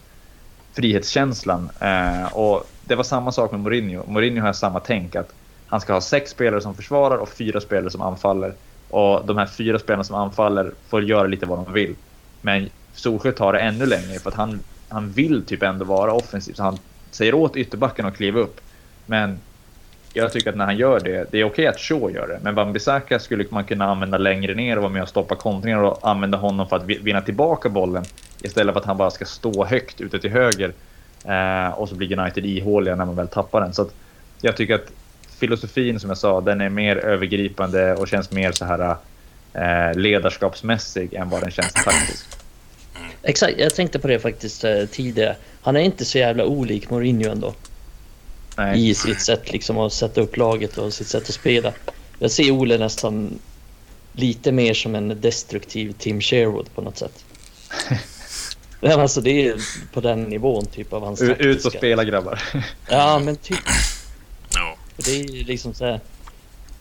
[0.73, 1.69] frihetskänslan.
[1.79, 4.03] Eh, och det var samma sak med Mourinho.
[4.07, 5.33] Mourinho har samma tänk att
[5.67, 8.53] han ska ha sex spelare som försvarar och fyra spelare som anfaller.
[8.89, 11.95] Och de här fyra spelarna som anfaller får göra lite vad de vill.
[12.41, 14.59] Men Solsjö tar det ännu längre för att han,
[14.89, 16.53] han vill typ ändå vara offensiv.
[16.53, 16.77] Så han
[17.11, 18.61] säger åt ytterbacken att kliva upp.
[19.05, 19.39] Men
[20.13, 22.39] jag tycker att när han gör det, det är okej okay att Shaw gör det,
[22.43, 26.09] men Wan-Bissaka skulle man kunna använda längre ner och vara med och stoppa kontringar och
[26.09, 28.03] använda honom för att vinna tillbaka bollen
[28.41, 30.73] istället för att han bara ska stå högt ute till höger
[31.25, 33.73] eh, och så blir United ihåliga när man väl tappar den.
[33.73, 33.87] Så
[34.41, 34.91] jag tycker att
[35.39, 38.95] filosofin som jag sa, den är mer övergripande och känns mer så här
[39.53, 42.25] eh, ledarskapsmässig än vad den känns taktisk.
[43.23, 45.35] Exakt, jag tänkte på det faktiskt eh, tidigare.
[45.61, 47.53] Han är inte så jävla olik Mourinho ändå.
[48.59, 48.89] Nej.
[48.89, 51.73] i sitt sätt liksom att sätta upp laget och sitt sätt att spela.
[52.19, 53.39] Jag ser Ole nästan
[54.13, 57.25] lite mer som en destruktiv Tim Sherwood på något sätt.
[57.89, 57.99] Nej,
[58.81, 59.55] men alltså det är
[59.93, 61.77] på den nivån typ av hans U- Ut och taktiska.
[61.77, 62.41] spela grabbar.
[62.89, 63.57] Ja, men typ.
[64.97, 65.99] För det är liksom så här.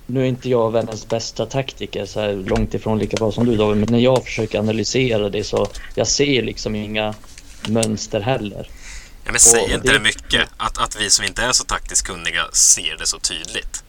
[0.07, 3.57] Nu är inte jag världens bästa taktiker så här långt ifrån lika bra som du
[3.57, 3.77] David.
[3.79, 7.15] Men när jag försöker analysera det så jag ser liksom inga
[7.69, 8.69] mönster heller.
[9.25, 12.07] Ja, men säger Och inte det- mycket att, att vi som inte är så taktiskt
[12.07, 13.85] kunniga ser det så tydligt?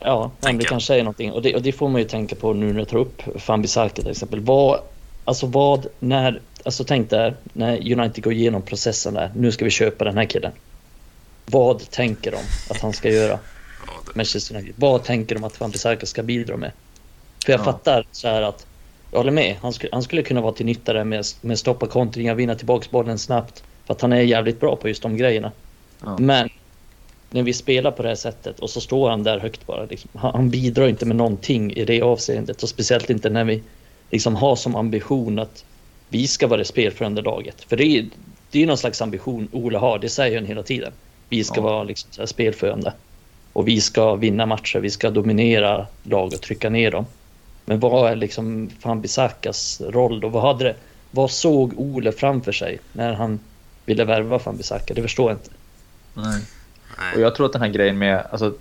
[0.00, 1.32] Ja, men det kanske är någonting.
[1.32, 3.94] Och det, och det får man ju tänka på nu när jag tar upp Fambisaka
[4.02, 4.40] till exempel.
[4.40, 4.80] Vad,
[5.24, 9.32] alltså vad, när, alltså tänk där, när United går igenom processen där.
[9.36, 10.52] Nu ska vi köpa den här killen.
[11.50, 12.38] Vad tänker de
[12.70, 13.38] att han ska göra?
[13.86, 14.74] Ja, det, Manchester United.
[14.76, 16.72] Vad tänker de att Fambisaka ska bidra med?
[17.44, 17.64] För jag Ja.
[17.64, 18.66] fattar så här att
[19.10, 19.56] jag håller med.
[19.62, 22.90] Han skulle, han skulle kunna vara till nytta där med, med stoppa kontringar, vinna tillbaks
[22.90, 23.64] bollen snabbt.
[23.86, 25.52] För att han är jävligt bra på just de grejerna.
[26.04, 26.16] Ja.
[26.18, 26.48] Men
[27.30, 29.84] när vi spelar på det här sättet och så står han där högt bara.
[29.84, 32.62] Liksom, han, han bidrar inte med någonting i det avseendet.
[32.62, 33.62] Och speciellt inte när vi
[34.10, 35.64] liksom har som ambition att
[36.08, 37.64] vi ska vara det spelförande laget.
[37.68, 38.06] För det är
[38.50, 39.98] det är någon slags ambition Ola har.
[39.98, 40.92] Det säger han hela tiden.
[41.28, 41.62] Vi ska Ja.
[41.62, 42.92] vara liksom så här spelförande.
[43.52, 44.78] Och vi ska vinna matcher.
[44.78, 47.06] Vi ska dominera lag och trycka ner dem.
[47.64, 50.28] Men vad är liksom Fambisakas roll då?
[50.28, 50.74] Vad, hade det,
[51.10, 53.40] vad såg Ole framför sig när han
[53.84, 54.94] ville värva Fambisaka?
[54.94, 55.50] Det förstår jag inte.
[56.14, 56.42] Nej.
[57.14, 58.54] Och jag tror att den här grejen med, alltså,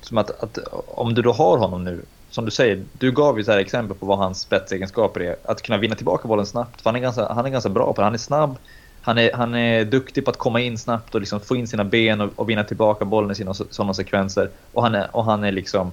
[0.00, 3.44] som att, att om du då har honom nu, som du säger, du gav ju
[3.44, 5.36] så här exempel på vad hans spetsegenskaper är.
[5.44, 8.00] Att kunna vinna tillbaka bollen snabbt, för han är ganska, han är ganska bra på
[8.00, 8.04] det.
[8.04, 8.56] Han är snabb,
[9.02, 11.84] han är, han är duktig på att komma in snabbt och liksom få in sina
[11.84, 14.50] ben och, och vinna tillbaka bollen i sina sådana sekvenser.
[14.72, 15.92] Och han är, och han är liksom,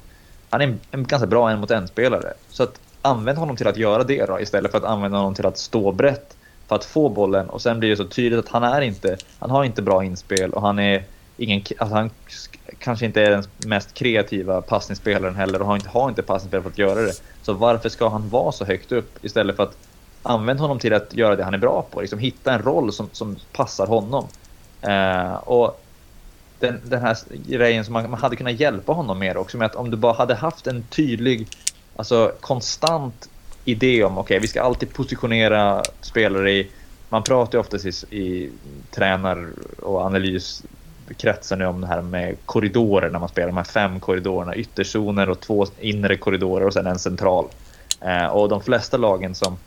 [0.50, 2.34] han är en, en ganska bra en mot en spelare.
[2.50, 5.46] Så att använd honom till att göra det då, istället för att använda honom till
[5.46, 6.38] att stå brett
[6.68, 7.50] för att få bollen.
[7.50, 10.54] Och sen blir det så tydligt att han är inte, han har inte bra inspel
[10.54, 11.04] och han är
[11.38, 12.10] ingen, alltså han
[12.80, 16.70] kanske inte är den mest kreativa passningsspelaren heller och har inte, har inte passningsspel för
[16.70, 17.14] att göra det.
[17.42, 19.78] Så varför ska han vara så högt upp istället för att
[20.28, 22.02] Använd honom till att göra det han är bra på?
[22.02, 24.28] Liksom hitta en roll som, som passar honom.
[24.82, 25.84] Eh, och
[26.60, 29.76] den, den här grejen som man, man hade kunnat hjälpa honom med också med att
[29.76, 31.48] om du bara hade haft en tydlig,
[31.96, 33.30] alltså konstant
[33.66, 36.70] idé om okej, vi ska alltid positionera spelare i
[37.10, 38.52] man pratar ju oftast i, i
[38.92, 39.48] tränar
[39.82, 44.56] och analyskretsar nu om det här med korridorer när man spelar de här fem korridorerna,
[44.56, 47.48] ytterzoner och två inre korridorer och sen en central.
[48.02, 49.58] Eh, och de flesta lagen som,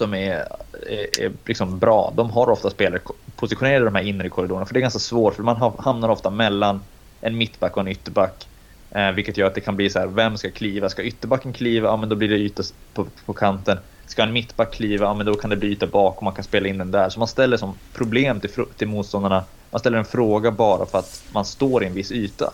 [0.00, 0.46] som är,
[0.86, 3.00] är, är liksom bra, de har ofta spelare
[3.36, 6.30] positionerade i de här inre korridorerna för det är ganska svårt för man hamnar ofta
[6.30, 6.80] mellan
[7.20, 8.48] en mittback och en ytterback.
[8.90, 10.88] Eh, vilket gör att det kan bli så här, vem ska kliva?
[10.88, 11.88] Ska ytterbacken kliva?
[11.88, 12.62] Ja men då blir det yta
[12.94, 13.78] på, på kanten.
[14.06, 15.06] Ska en mittback kliva?
[15.06, 17.08] Ja men då kan det bli yta bak och man kan spela in den där.
[17.08, 19.44] Så man ställer som problem till, till motståndarna.
[19.70, 22.52] Man ställer en fråga bara för att man står i en viss yta.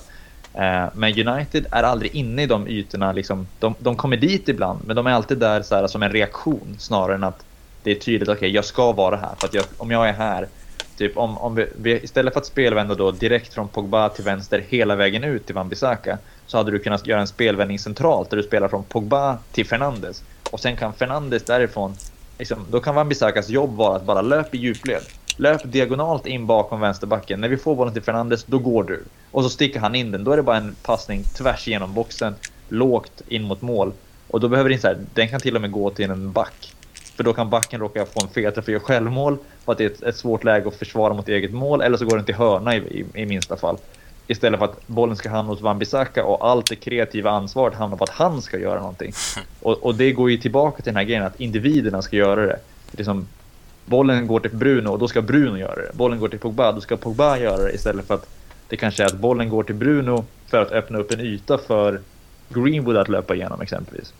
[0.56, 3.12] Eh, men United är aldrig inne i de ytorna.
[3.12, 6.12] Liksom, de, de kommer dit ibland, men de är alltid där så här, som en
[6.12, 7.44] reaktion snarare än att
[7.82, 8.28] det är tydligt.
[8.28, 9.34] Okej, jag ska vara här.
[9.38, 10.48] För att jag, om jag är här,
[10.96, 14.64] typ om, om vi, vi, istället för att spelvända då direkt från Pogba till vänster
[14.68, 18.42] hela vägen ut till Wan-Bissaka så hade du kunnat göra en spelvändning centralt där du
[18.42, 20.22] spelar från Pogba till Fernandes.
[20.50, 21.94] Och sen kan Fernandes därifrån,
[22.38, 25.02] liksom, då kan Wan-Bissakas jobb vara att bara löp i djupled.
[25.36, 27.40] Löp diagonalt in bakom vänsterbacken.
[27.40, 29.04] När vi får bollen till Fernandes, då går du.
[29.30, 30.24] Och så sticker han in den.
[30.24, 32.34] Då är det bara en passning tvärs genom boxen,
[32.68, 33.92] lågt in mot mål.
[34.28, 36.32] Och då behöver det inte så här, den kan till och med gå till en
[36.32, 36.74] back.
[37.16, 39.90] För då kan backen råka få en för att göra självmål, för att det är
[39.90, 42.76] ett, ett svårt läge att försvara mot eget mål, eller så går den till hörna
[42.76, 43.78] i, i, i minsta fall.
[44.26, 48.04] Istället för att bollen ska hamna hos Wan-Bissaka och allt det kreativa ansvaret hamnar på
[48.04, 49.12] att han ska göra någonting.
[49.60, 52.58] Och, och det går ju tillbaka till den här grejen att individerna ska göra det.
[52.92, 53.28] det är som,
[53.86, 55.90] bollen går till Bruno och då ska Bruno göra det.
[55.92, 58.26] Bollen går till Pogba, då ska Pogba göra det istället för att
[58.68, 62.00] det kanske är att bollen går till Bruno för att öppna upp en yta för
[62.48, 64.14] Greenwood att löpa igenom exempelvis.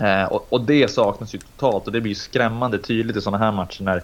[0.00, 3.52] Eh, och, och det saknas ju totalt och det blir skrämmande tydligt i sådana här
[3.52, 4.02] matcher när,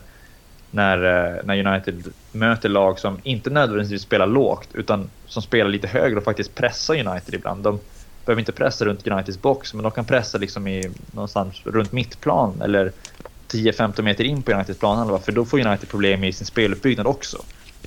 [0.71, 5.89] när, eh, när United möter lag som inte nödvändigtvis spelar lågt utan som spelar lite
[5.89, 7.63] högre och faktiskt pressar United ibland.
[7.63, 7.79] De
[8.25, 12.63] behöver inte pressa runt Uniteds box men de kan pressa liksom i någonstans runt mittplan
[12.63, 12.93] eller
[13.55, 17.39] 10-15 meter in på Uniteds planhalva för då får United problem i sin speluppbyggnad också.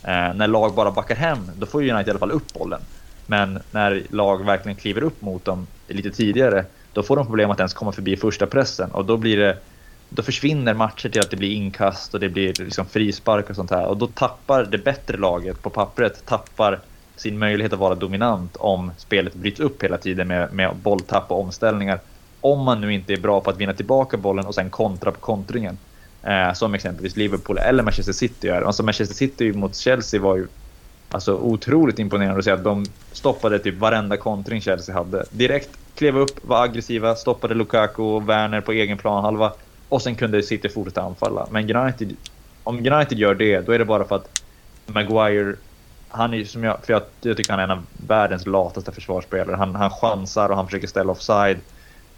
[0.03, 2.82] Eh, när lag bara backar hem, då får United i alla fall upp bollen.
[3.26, 7.59] Men när lag verkligen kliver upp mot dem lite tidigare, då får de problem att
[7.59, 9.57] ens komma förbi första pressen och då blir det
[10.09, 13.72] då försvinner matcher till att det blir inkast och det blir liksom frispark och sånt
[13.72, 16.80] här och då tappar det bättre laget på pappret tappar
[17.15, 21.39] sin möjlighet att vara dominant om spelet bryts upp hela tiden med, med bolltapp och
[21.41, 21.99] omställningar.
[22.41, 25.19] Om man nu inte är bra på att vinna tillbaka bollen och sen kontra på
[25.19, 25.77] kontringen.
[26.27, 28.61] Eh, som exempelvis Liverpool eller Manchester City gör.
[28.61, 30.47] Alltså Manchester City mot Chelsea var ju
[31.09, 35.25] alltså, otroligt imponerande att se att de stoppade typ varenda kontring Chelsea hade.
[35.31, 39.53] Direkt klev upp, var aggressiva, stoppade Lukaku och Werner på egen planhalva.
[39.89, 41.47] Och sen kunde City fortsätta anfalla.
[41.51, 42.15] Men United,
[42.63, 44.29] om United gör det, då är det bara för att
[44.85, 45.55] Maguire,
[46.07, 49.55] han är som jag, för jag, jag tycker han är en av världens lataste försvarsspelare.
[49.55, 51.61] Han, han chansar och han försöker ställa offside.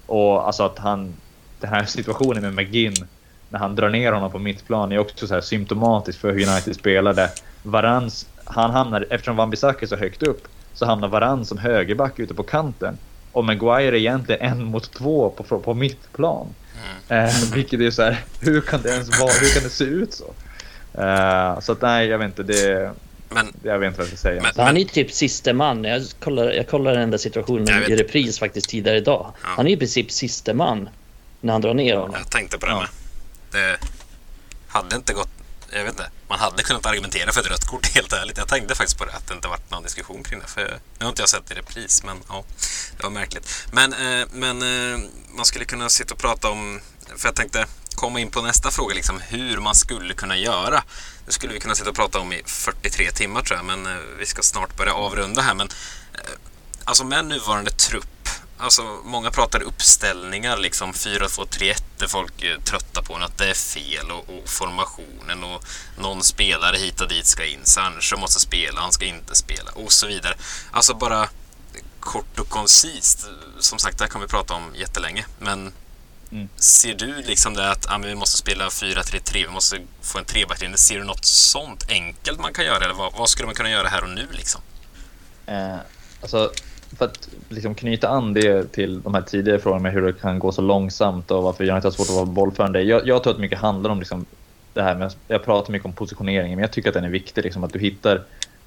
[0.09, 1.13] Och alltså att han,
[1.59, 3.07] den här situationen med McGinn,
[3.49, 6.75] när han drar ner honom på mittplan är också så här symptomatisk för hur United
[6.75, 7.29] spelade.
[7.63, 12.19] Varans, han hamnar, eftersom Van Bissaka är så högt upp, så hamnar Varann som högerback
[12.19, 12.97] ute på kanten.
[13.31, 16.47] Och Maguire är egentligen en mot två på, på mittplan.
[17.07, 17.25] Mm.
[17.25, 20.13] Eh, vilket är så här, hur kan det ens vara, hur kan det se ut
[20.13, 20.33] så?
[21.01, 22.91] Eh, så att nej, jag vet inte, det...
[23.29, 24.41] Men, jag vet inte vad jag ska säga.
[24.41, 25.83] Men, han är ju typ siste man.
[25.83, 29.33] Jag kollade, jag kollade den där situationen i repris faktiskt tidigare idag.
[29.41, 29.47] Ja.
[29.49, 30.89] Han är i princip siste man
[31.41, 32.15] när han drar ner honom.
[32.19, 32.79] Jag tänkte på det ja.
[32.79, 32.89] med.
[33.51, 33.79] Det
[34.67, 35.29] hade inte gått
[35.71, 38.37] jag vet inte, man hade kunnat argumentera för ett rött kort helt ärligt.
[38.37, 40.47] Jag tänkte faktiskt på det, att det inte varit någon diskussion kring det.
[40.47, 42.43] För nu har inte jag sett det i repris, men ja,
[42.97, 43.67] det var märkligt.
[43.71, 44.99] Men, eh, men eh,
[45.35, 46.81] man skulle kunna sitta och prata om,
[47.17, 47.65] för jag tänkte
[47.99, 50.83] komma in på nästa fråga, liksom hur man skulle kunna göra.
[51.25, 54.01] Det skulle vi kunna sitta och prata om i 43 timmar tror jag, men eh,
[54.19, 55.53] vi ska snart börja avrunda här.
[55.53, 55.69] Men
[56.13, 56.19] eh,
[56.85, 58.05] alltså med nuvarande trupp
[58.61, 64.11] Alltså, många pratar uppställningar, liksom 4-2-3-1, är folk eh, trötta på att det är fel
[64.11, 65.65] och, och, formationen och
[65.97, 67.59] någon spelare hit och dit ska in.
[67.63, 70.37] Sancho måste spela, han ska inte spela och så vidare.
[70.71, 71.29] Alltså bara
[71.99, 73.27] kort och koncist.
[73.59, 75.25] Som sagt, det här kan vi prata om jättelänge.
[75.39, 75.73] Men
[76.31, 76.49] mm.
[76.55, 80.77] ser du liksom det att ah, vi måste spela 4-3-3, vi måste få en trebacklinje.
[80.77, 82.83] Ser du något sånt enkelt man kan göra?
[82.85, 84.61] Eller vad, vad skulle man kunna göra här och nu liksom?
[85.45, 85.77] Eh,
[86.21, 86.51] alltså
[86.97, 90.39] för att liksom knyta an det till de här tidigare frågorna med hur det kan
[90.39, 92.81] gå så långsamt och varför United har svårt att vara bollförande.
[92.81, 94.25] Jag, jag tror att mycket handlar om liksom
[94.73, 97.43] det här med, jag pratar mycket om positioneringen, men jag tycker att den är viktig.
[97.43, 98.21] Liksom, att du hittar,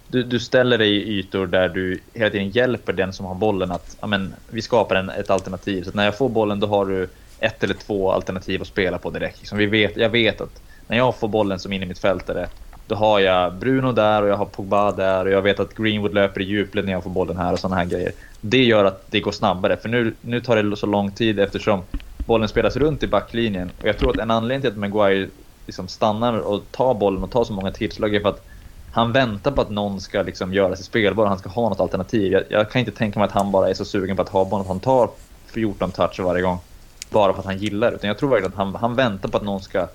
[0.08, 3.70] du, du ställer dig i ytor där du hela tiden hjälper den som har bollen
[3.70, 5.82] att, ja, men, vi skapar en, ett alternativ.
[5.82, 7.08] Så när jag får bollen då har du
[7.42, 9.38] ett eller två alternativ att spela på direkt.
[9.38, 12.28] Liksom, vi vet, jag vet att när jag får bollen som in i mitt fält
[12.28, 12.48] är det.
[12.86, 16.14] då har jag Bruno där och jag har Pogba där och jag vet att Greenwood
[16.14, 18.12] löper i djupled när jag får bollen här och sådana här grejer.
[18.40, 21.82] Det gör att det går snabbare, för nu, nu tar det så lång tid eftersom
[22.26, 23.70] bollen spelas runt i backlinjen.
[23.80, 25.30] Och jag tror att en anledning till att Maguire
[25.66, 28.44] liksom stannar och tar bollen och tar så många tillslag är för att
[28.90, 31.80] han väntar på att någon ska liksom göra sig spelbar och han ska ha något
[31.80, 32.32] alternativ.
[32.32, 34.44] Jag, jag, kan inte tänka mig att han bara är så sugen på att ha
[34.44, 35.10] bollen att han tar
[35.54, 36.58] 14 toucher varje gång.
[37.12, 37.96] Bara för att han gillar det.
[37.96, 39.88] Utan jag tror verkligen att han, han väntar på att någon ska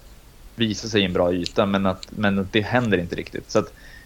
[0.55, 3.51] visa sig i en bra yta, men att, men det händer inte riktigt.
[3.51, 3.63] Så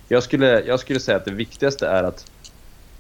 [0.08, 2.26] jag, skulle, jag skulle säga att det viktigaste är att,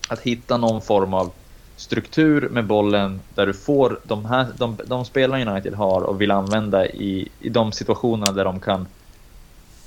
[0.07, 1.31] att hitta någon form av
[1.75, 6.31] struktur med bollen där du får de, här, de, de spelarna United har och vill
[6.31, 8.87] använda i, i de situationerna där de kan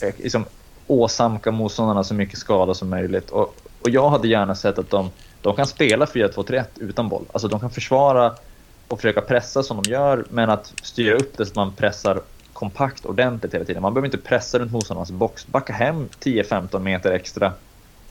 [0.03, 0.45] eh, liksom,
[0.87, 3.31] åsamka motståndarna så mycket skada som möjligt.
[3.31, 5.11] Och, och jag hade gärna sett att de,
[5.41, 7.25] de kan spela 4-2-3-1 utan boll.
[7.33, 8.35] Alltså de kan försvara
[8.89, 12.21] och försöka pressa som de gör, men att styra upp det så att man pressar
[12.53, 13.83] kompakt ordentligt hela tiden.
[13.83, 15.47] Man behöver inte pressa runt motståndarnas box.
[15.47, 17.53] Backa hem 10-15 meter extra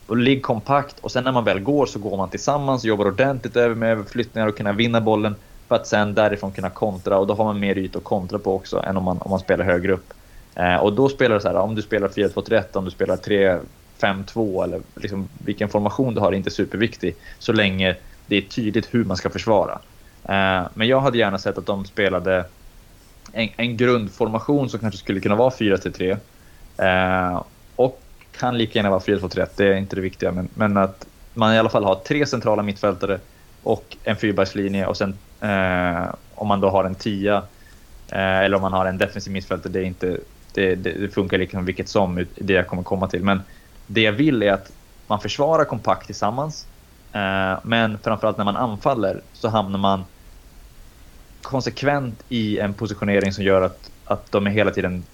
[0.06, 3.56] och ligg kompakt och sen när man väl går så går man tillsammans, jobbar ordentligt
[3.56, 5.34] över med överflyttningar och kunna vinna bollen
[5.68, 8.54] för att sen därifrån kunna kontra och då har man mer yta att kontra på
[8.54, 10.14] också än om man, om man spelar högre upp.
[10.54, 14.64] Eh, och då spelar det så här, om du spelar 4-2-3-1, om du spelar 3-5-2
[14.64, 17.96] eller liksom vilken formation du har är inte superviktig så länge
[18.26, 19.78] det är tydligt hur man ska försvara.
[20.24, 22.44] Eh, men jag hade gärna sett att de spelade
[23.32, 26.18] en, en grundformation som kanske skulle kunna vara 4-3.
[26.78, 27.42] Eh,
[27.76, 28.00] och
[28.38, 30.32] kan lika gärna vara 4-2-3, det är inte det viktiga.
[30.32, 33.20] Men, men, att man i alla fall har tre centrala mittfältare
[33.62, 37.36] och en fyrbackslinje och sen eh, om man då har en tia
[38.08, 40.18] eh, eller om man har en defensiv mittfältare, det, är inte,
[40.52, 43.24] det, det, det funkar liksom vilket som, det jag kommer komma till.
[43.24, 43.42] Men
[43.86, 44.72] det jag vill är att
[45.06, 46.66] man försvarar kompakt tillsammans.
[47.12, 50.04] Eh, men framförallt när man anfaller så hamnar man
[51.44, 55.04] konsekvent i en positionering som gör att, att de är hela tiden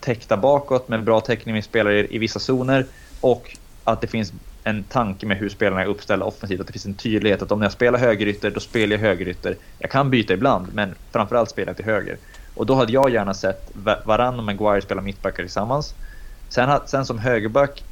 [0.00, 2.86] täckta bakåt med bra täckning med spelare i vissa zoner
[3.20, 4.32] och att det finns
[4.64, 6.60] en tanke med hur spelarna är uppställda offensivt.
[6.60, 9.56] Att det finns en tydlighet att om jag spelar högerytter, då spelar jag högerytter.
[9.78, 12.16] Jag kan byta ibland, men framförallt spelar jag till höger.
[12.54, 13.70] Och då hade jag gärna sett
[14.04, 15.94] Varann och Maguire spela mittbackar tillsammans.
[16.48, 17.84] Sen, sen som högerback,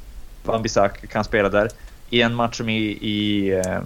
[0.43, 1.69] Van Bissaka kan spela där.
[2.09, 3.83] I en match som i, i ehm,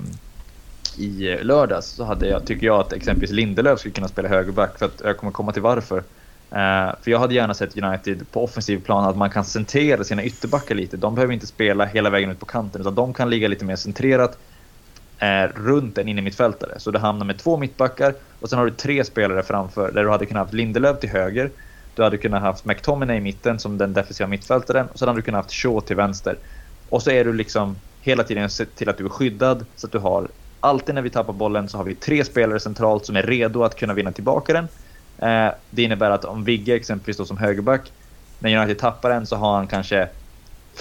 [0.97, 4.85] i lördags så hade jag, tycker jag att exempelvis Lindelöf skulle kunna spela högerback för
[4.85, 5.97] att jag kommer komma till varför.
[5.97, 10.23] Uh, för jag hade gärna sett United på offensiv plan att man kan centrera sina
[10.23, 10.97] ytterbackar lite.
[10.97, 13.75] De behöver inte spela hela vägen ut på kanten utan de kan ligga lite mer
[13.75, 14.37] centrerat
[15.23, 16.79] uh, runt en innermittfältare.
[16.79, 20.09] Så du hamnar med två mittbackar och sen har du tre spelare framför där du
[20.09, 21.51] hade kunnat ha Lindelöf till höger.
[21.95, 25.23] Du hade kunnat ha McTominay i mitten som den defensiva mittfältaren och sen hade du
[25.23, 26.37] kunnat ha Shaw till vänster.
[26.89, 29.91] Och så är du liksom hela tiden sett till att du är skyddad så att
[29.91, 30.27] du har
[30.59, 33.75] alltid när vi tappar bollen så har vi tre spelare centralt som är redo att
[33.75, 34.67] kunna vinna tillbaka den.
[35.29, 37.93] Eh, det innebär att om Vigge exempelvis då som högerback,
[38.39, 40.09] när United tappar den så har han kanske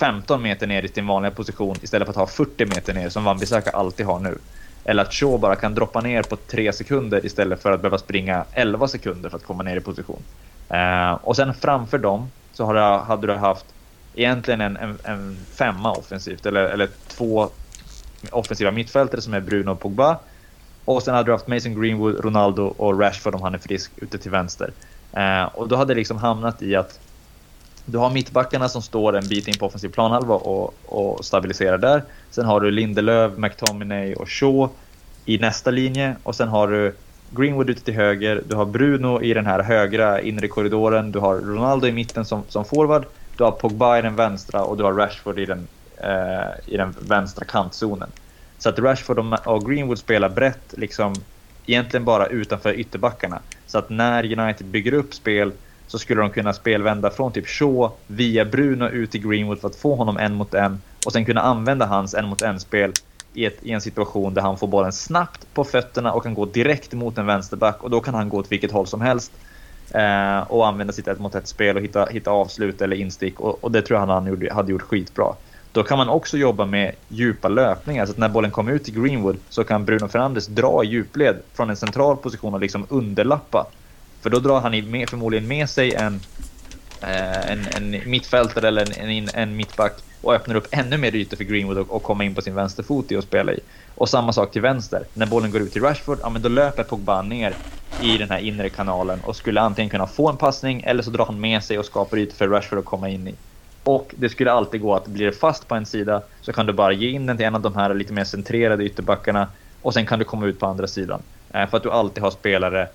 [0.01, 3.25] 15 meter ner i sin vanliga position istället för att ha 40 meter ner som
[3.29, 4.39] Wan-Bissaka alltid har nu.
[4.85, 8.47] Eller att Shaw bara kan droppa ner på 3 sekunder istället för att behöva springa
[8.53, 10.25] 11 sekunder för att komma ner i position.
[10.69, 13.67] Eh, och sen framför dem så har du, hade du haft
[14.15, 17.51] egentligen en, en, en femma offensivt eller, eller två
[18.31, 20.19] offensiva mittfältare som är Bruno och Pogba.
[20.85, 24.19] Och sen hade du haft Mason Greenwood, Ronaldo och Rashford om han är frisk ute
[24.19, 24.73] till vänster.
[25.13, 27.01] Eh, och då hade det liksom hamnat i att
[27.85, 32.03] du har mittbackarna som står en bit in på offensiv planhalva och, och stabiliserar där.
[32.31, 34.69] Sen har du Lindelöf, McTominay och Shaw
[35.25, 36.95] i nästa linje och sen har du
[37.31, 41.35] Greenwood ute till höger, du har Bruno i den här högra inre korridoren, du har
[41.39, 43.05] Ronaldo i mitten som, som forward,
[43.37, 45.69] du har Pogba i den vänstra och du har Rashford i den,
[46.03, 48.09] eh, i den vänstra kantzonen.
[48.59, 51.15] Så att Rashford och Greenwood spelar brett, liksom
[51.67, 53.41] egentligen bara utanför ytterbackarna.
[53.67, 55.53] Så att när United bygger upp spel
[55.87, 59.77] så skulle de kunna spelvända från typ Shaw via Bruno ut till Greenwood för att
[59.77, 62.93] få honom en mot en och sen kunna använda hans en mot en spel
[63.35, 66.45] i, ett, i en situation där han får bollen snabbt på fötterna och kan gå
[66.45, 69.33] direkt mot en vänsterback och då kan han gå åt vilket håll som helst
[69.91, 73.65] eh, och använda sitt ett mot ett spel och hitta, hitta avslut eller instick och,
[73.65, 75.35] och det tror jag han hade gjort, hade gjort skitbra.
[75.79, 79.03] Då kan man också jobba med djupa löpningar så att när bollen kommer ut till
[79.03, 83.67] Greenwood så kan Bruno Fernandes dra i djupled från en central position och liksom underlappa
[84.23, 86.15] för då drar han med, förmodligen med sig en,
[87.03, 91.37] eh, en, en mittfältare eller en, en, en mittback och öppnar upp ännu mer ytor
[91.37, 93.61] för Greenwood och, och kommer in på sin vänsterfot i och spela i.
[93.95, 95.09] Och samma sak till vänster.
[95.13, 97.59] När bollen går ut till Rashford, ja men då löper Pogba ner
[97.97, 101.27] i den här inre kanalen och skulle antingen kunna få en passning eller så drar
[101.27, 103.39] han med sig och skapar ytor för Rashford att komma in i.
[103.89, 106.73] Och det skulle alltid gå att blir det fast på en sida så kan du
[106.73, 109.49] bara ge in den till en av de här lite mer centrerade ytterbackarna
[109.83, 111.23] och sen kan du komma ut på andra sidan.
[111.55, 112.89] Eh, för att du alltid har spelare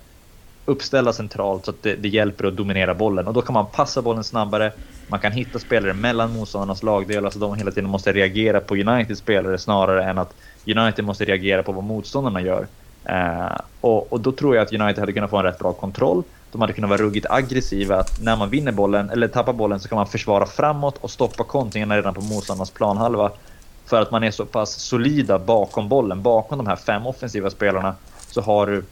[0.66, 3.28] uppställda centralt så att det, det, hjälper att dominera bollen.
[3.28, 4.72] Och då kan man passa bollen snabbare,
[5.08, 9.20] man kan hitta spelare mellan motståndarnas lagdelar så de hela tiden måste reagera på Uniteds
[9.20, 10.34] spelare snarare än att
[10.66, 12.68] United måste reagera på vad motståndarna gör.
[13.06, 16.24] Eh, och, och, då tror jag att United hade kunnat få en rätt bra kontroll.
[16.54, 17.96] De hade kunnat vara ruggigt aggressiva.
[18.00, 21.44] Att när man vinner bollen, eller tappar bollen, så kan man försvara framåt och stoppa
[21.44, 23.32] kontringarna redan på motståndarnas planhalva.
[23.86, 27.96] För att man är så pass solida bakom bollen, bakom de här fem offensiva spelarna,
[28.30, 28.84] så har du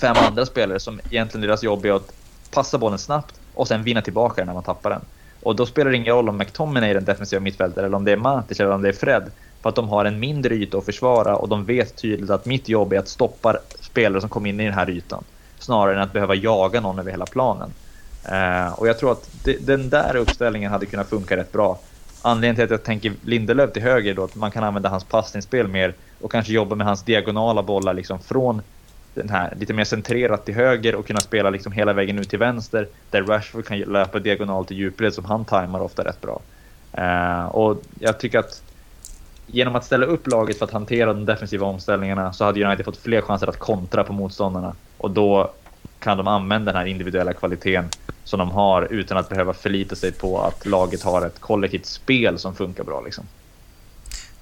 [0.00, 2.12] fem andra spelare som egentligen deras jobb är att
[2.50, 5.00] passa bollen snabbt och sen vinna tillbaka den när man tappar den.
[5.42, 8.12] Och då spelar det ingen roll om McTominay är den defensiva mittfältaren eller om det
[8.12, 9.30] är Matic eller om det är Fred.
[9.62, 12.68] För att de har en mindre yta att försvara och de vet tydligt att mitt
[12.68, 15.24] jobb är att stoppa spelare som kommer in i den här ytan.
[15.64, 17.74] Snarare än att behöva jaga någon över hela planen.
[18.32, 21.84] Uh, och jag tror att det, den där uppställningen hade kunnat funka rätt bra.
[22.22, 25.68] Anledningen till att jag tänker Lindelöf till höger då, att man kan använda hans passningsspel
[25.68, 28.62] mer och kanske jobba med hans diagonala bollar liksom från
[29.14, 32.38] den här lite mer centrerat till höger och kunna spela liksom hela vägen ut till
[32.38, 36.42] vänster där Rashford kan löpa diagonalt i djupled som han tajmar ofta rätt bra.
[36.98, 38.62] Uh, och jag tycker att
[39.46, 42.96] genom att ställa upp laget för att hantera de defensiva omställningarna så hade United fått
[42.96, 45.50] fler chanser att kontra på motståndarna och då
[45.98, 47.84] kan de använda den här individuella kvaliteten
[48.24, 52.38] som de har utan att behöva förlita sig på att laget har ett kollektivt spel
[52.38, 53.00] som funkar bra.
[53.00, 53.24] Liksom.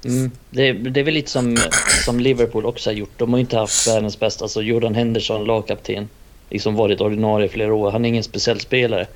[0.04, 0.30] Mm.
[0.50, 1.56] Det, det, är väl lite som,
[2.04, 3.12] som Liverpool också har gjort.
[3.16, 6.08] De har ju inte haft världens bästa, alltså Jordan Henderson, lagkapten,
[6.50, 7.90] liksom varit ordinarie i flera år.
[7.90, 9.06] Han är ingen speciell spelare.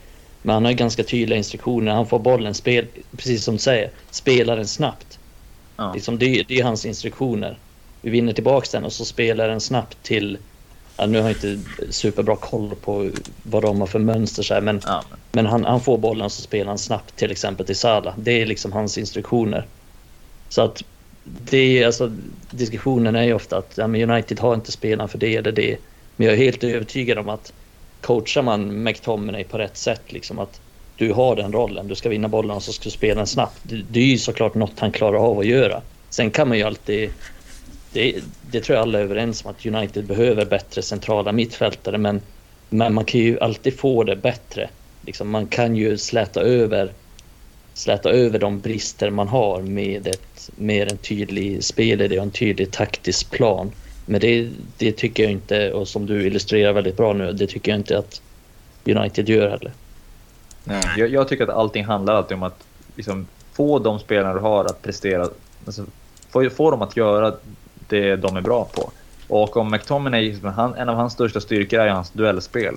[0.43, 1.93] Men han har ju ganska tydliga instruktioner.
[1.93, 5.16] Han får bollen, spel, precis som du säger, spelar den snabbt.
[5.77, 5.93] Ja.
[5.95, 7.59] Liksom det, det är hans instruktioner.
[8.03, 10.39] Vi vinner tillbaka den och så spelar den snabbt till...
[10.97, 11.59] Ja, nu har jag inte
[11.91, 13.11] superbra koll på
[13.43, 15.05] vad de har för mönster så här, men, ja.
[15.33, 18.15] men han, han, får bollen och så spelar han snabbt till exempel till Salah.
[18.19, 19.67] Det är liksom hans instruktioner.
[20.49, 20.83] Så att
[21.25, 22.13] det är alltså
[22.51, 25.79] diskussionen är ju ofta att ja, United har inte spelat för det eller det.
[26.17, 27.53] Men jag är helt övertygad om att
[28.01, 30.61] coachar man McTominay på rätt sätt, liksom att
[30.97, 33.61] du har den rollen, du ska vinna bollen och så ska du spela den snabbt.
[33.63, 35.83] Det, det är ju såklart något han klarar av att göra.
[36.11, 37.11] Sen kan man ju alltid...
[37.93, 38.15] Det,
[38.51, 42.21] det tror jag alla är överens om att United behöver bättre centrala mittfältare men,
[42.69, 44.69] men man kan ju alltid få det bättre.
[45.07, 46.93] Liksom, man kan ju släta över
[47.77, 52.71] släta över de brister man har med ett med en tydlig spelidé och en tydlig
[52.71, 53.73] taktisk plan.
[54.07, 57.73] Men det, det tycker jag inte, och som du illustrerar väldigt bra nu, det tycker
[57.73, 58.23] jag inte att
[58.85, 59.73] United gör heller.
[60.69, 62.65] Nej, jag, jag tycker att allting handlar alltid om att
[62.97, 65.29] liksom, få de spelarna du har att prestera,
[65.67, 65.85] alltså,
[66.31, 67.35] få, få dem att göra
[67.89, 68.91] det de är bra på.
[69.29, 72.75] Och om McTominay, liksom han, en av hans största styrkor är hans duellspel.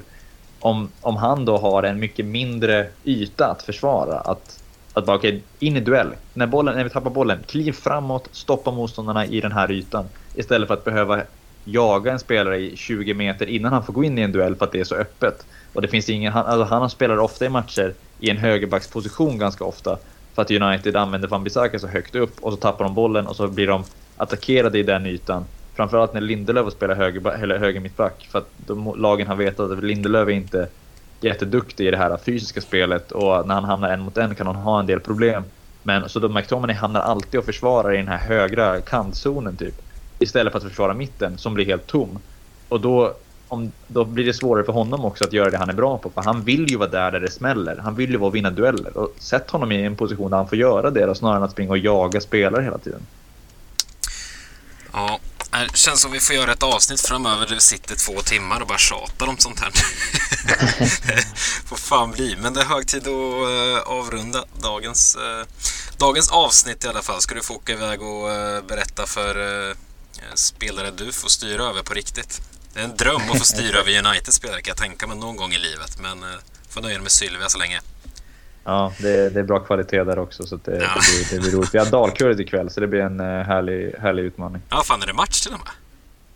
[0.60, 4.60] Om, om han då har en mycket mindre yta att försvara, att
[4.94, 6.08] att bara okej, okay, in i duell.
[6.34, 10.06] När, bollen, när vi tappar bollen, kliv framåt, stoppa motståndarna i den här ytan.
[10.36, 11.22] Istället för att behöva
[11.64, 14.66] jaga en spelare i 20 meter innan han får gå in i en duell för
[14.66, 15.46] att det är så öppet.
[15.74, 19.64] Och det finns ingen, han, alltså han spelar ofta i matcher i en högerbacksposition ganska
[19.64, 19.98] ofta.
[20.36, 23.36] För att United använder Van Bissaka så högt upp och så tappar de bollen och
[23.36, 23.84] så blir de
[24.18, 25.46] attackerade i den ytan.
[25.76, 28.28] Framförallt när Lindelöf spelar höger, eller höger mittback.
[28.32, 30.68] För att de, lagen har vetat att Lindelöf är inte
[31.22, 34.56] jätteduktig i det här fysiska spelet och när han hamnar en mot en kan han
[34.56, 35.44] ha en del problem.
[35.84, 39.82] Men så då McTominay hamnar alltid och försvarar i den här högra kantzonen typ.
[40.20, 42.20] Istället för att försvara mitten som blir helt tom.
[42.70, 43.14] Och då,
[43.50, 46.10] om, då blir det svårare för honom också att göra det han är bra på.
[46.10, 47.78] För han vill ju vara där där det smäller.
[47.78, 48.98] Han vill ju vara och vinna dueller.
[48.98, 51.52] Och sätt honom i en position där han får göra det då, snarare än att
[51.52, 53.02] springa och jaga spelare hela tiden.
[54.94, 55.20] Ja,
[55.52, 58.68] det känns som vi får göra ett avsnitt framöver där vi sitter två timmar och
[58.68, 59.72] bara tjatar om sånt här.
[61.66, 62.38] får fan bli.
[62.42, 65.48] Men det är hög tid att uh, avrunda dagens, uh,
[65.98, 67.22] dagens avsnitt i alla fall.
[67.22, 69.76] Ska du få åka iväg och uh, berätta för
[70.34, 72.42] spelare du får styra över på riktigt.
[72.74, 75.52] Det är en dröm att få styra över United-spelare kan jag tänka mig någon gång
[75.52, 76.00] i livet.
[76.02, 76.26] Men
[76.70, 77.80] får nöja mig med Sylvia så länge.
[78.64, 80.78] Ja, det, det, är bra kvalitet där också så det, ja.
[80.78, 81.74] det, blir, det blir roligt.
[81.74, 84.62] Vi har Dalkurd ikväll så det blir en härlig, härlig utmaning.
[84.70, 85.70] Ja, fan är det match till och med?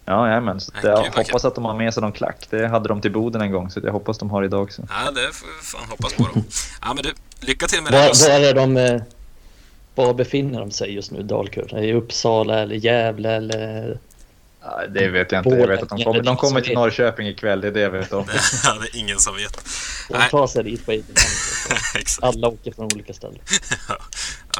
[0.05, 0.59] Ja, jajamän.
[0.59, 2.47] Så jag hoppas att de har med sig någon klack.
[2.49, 4.87] Det hade de till Boden en gång, så jag hoppas de har idag också.
[4.89, 6.43] Ja, det får fan hoppas på dem.
[6.81, 7.97] Ja, men du, lycka till med det.
[7.97, 8.77] Var, var är de...
[8.77, 9.01] Eh,
[9.95, 11.73] var befinner de sig just nu, Dalkurd?
[11.73, 13.97] I Uppsala eller Gävle eller
[14.89, 15.49] det vet jag inte.
[15.49, 18.13] Jag vet att de kommer, de kommer till Norrköping ikväll, det är det jag vet
[18.13, 18.25] om.
[18.63, 19.65] ja, det är ingen som vet.
[20.09, 21.05] De tar sig dit på egen
[22.21, 23.39] Alla åker från olika ställen.
[23.87, 23.97] ja,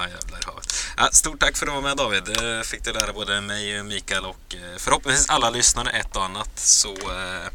[0.02, 0.74] jävlar i havet.
[0.98, 2.24] Ja, stort tack för att du var med David.
[2.66, 6.60] Fick du lära både mig, Mikael och eh, förhoppningsvis alla lyssnare ett och annat.
[6.60, 7.52] Så eh,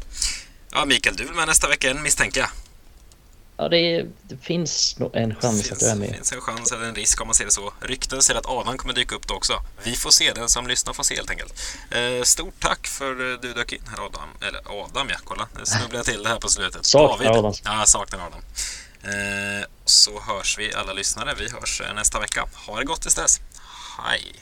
[0.71, 2.49] ja, Mikael, du är med nästa vecka igen misstänker jag.
[3.59, 6.09] Ja, det, det finns nog en chans finns, att du är med.
[6.09, 7.73] Det finns en chans eller en risk om man ser det så.
[7.81, 9.53] Rykten säger att Adam kommer dyka upp då också.
[9.83, 11.53] Vi får se, den som lyssnar får se helt enkelt.
[11.91, 14.29] Eh, stort tack för att du dök in här Adam.
[14.41, 15.47] Eller Adam ja, kolla.
[15.59, 16.85] Nu snubblade jag till det här på slutet.
[16.85, 17.27] Saknar David.
[17.27, 17.53] Adam.
[17.63, 18.41] Ja, saknar Adam.
[19.03, 21.35] Eh, så hörs vi alla lyssnare.
[21.39, 22.45] Vi hörs eh, nästa vecka.
[22.67, 23.41] Ha det gott tills dess.
[24.03, 24.35] Hej!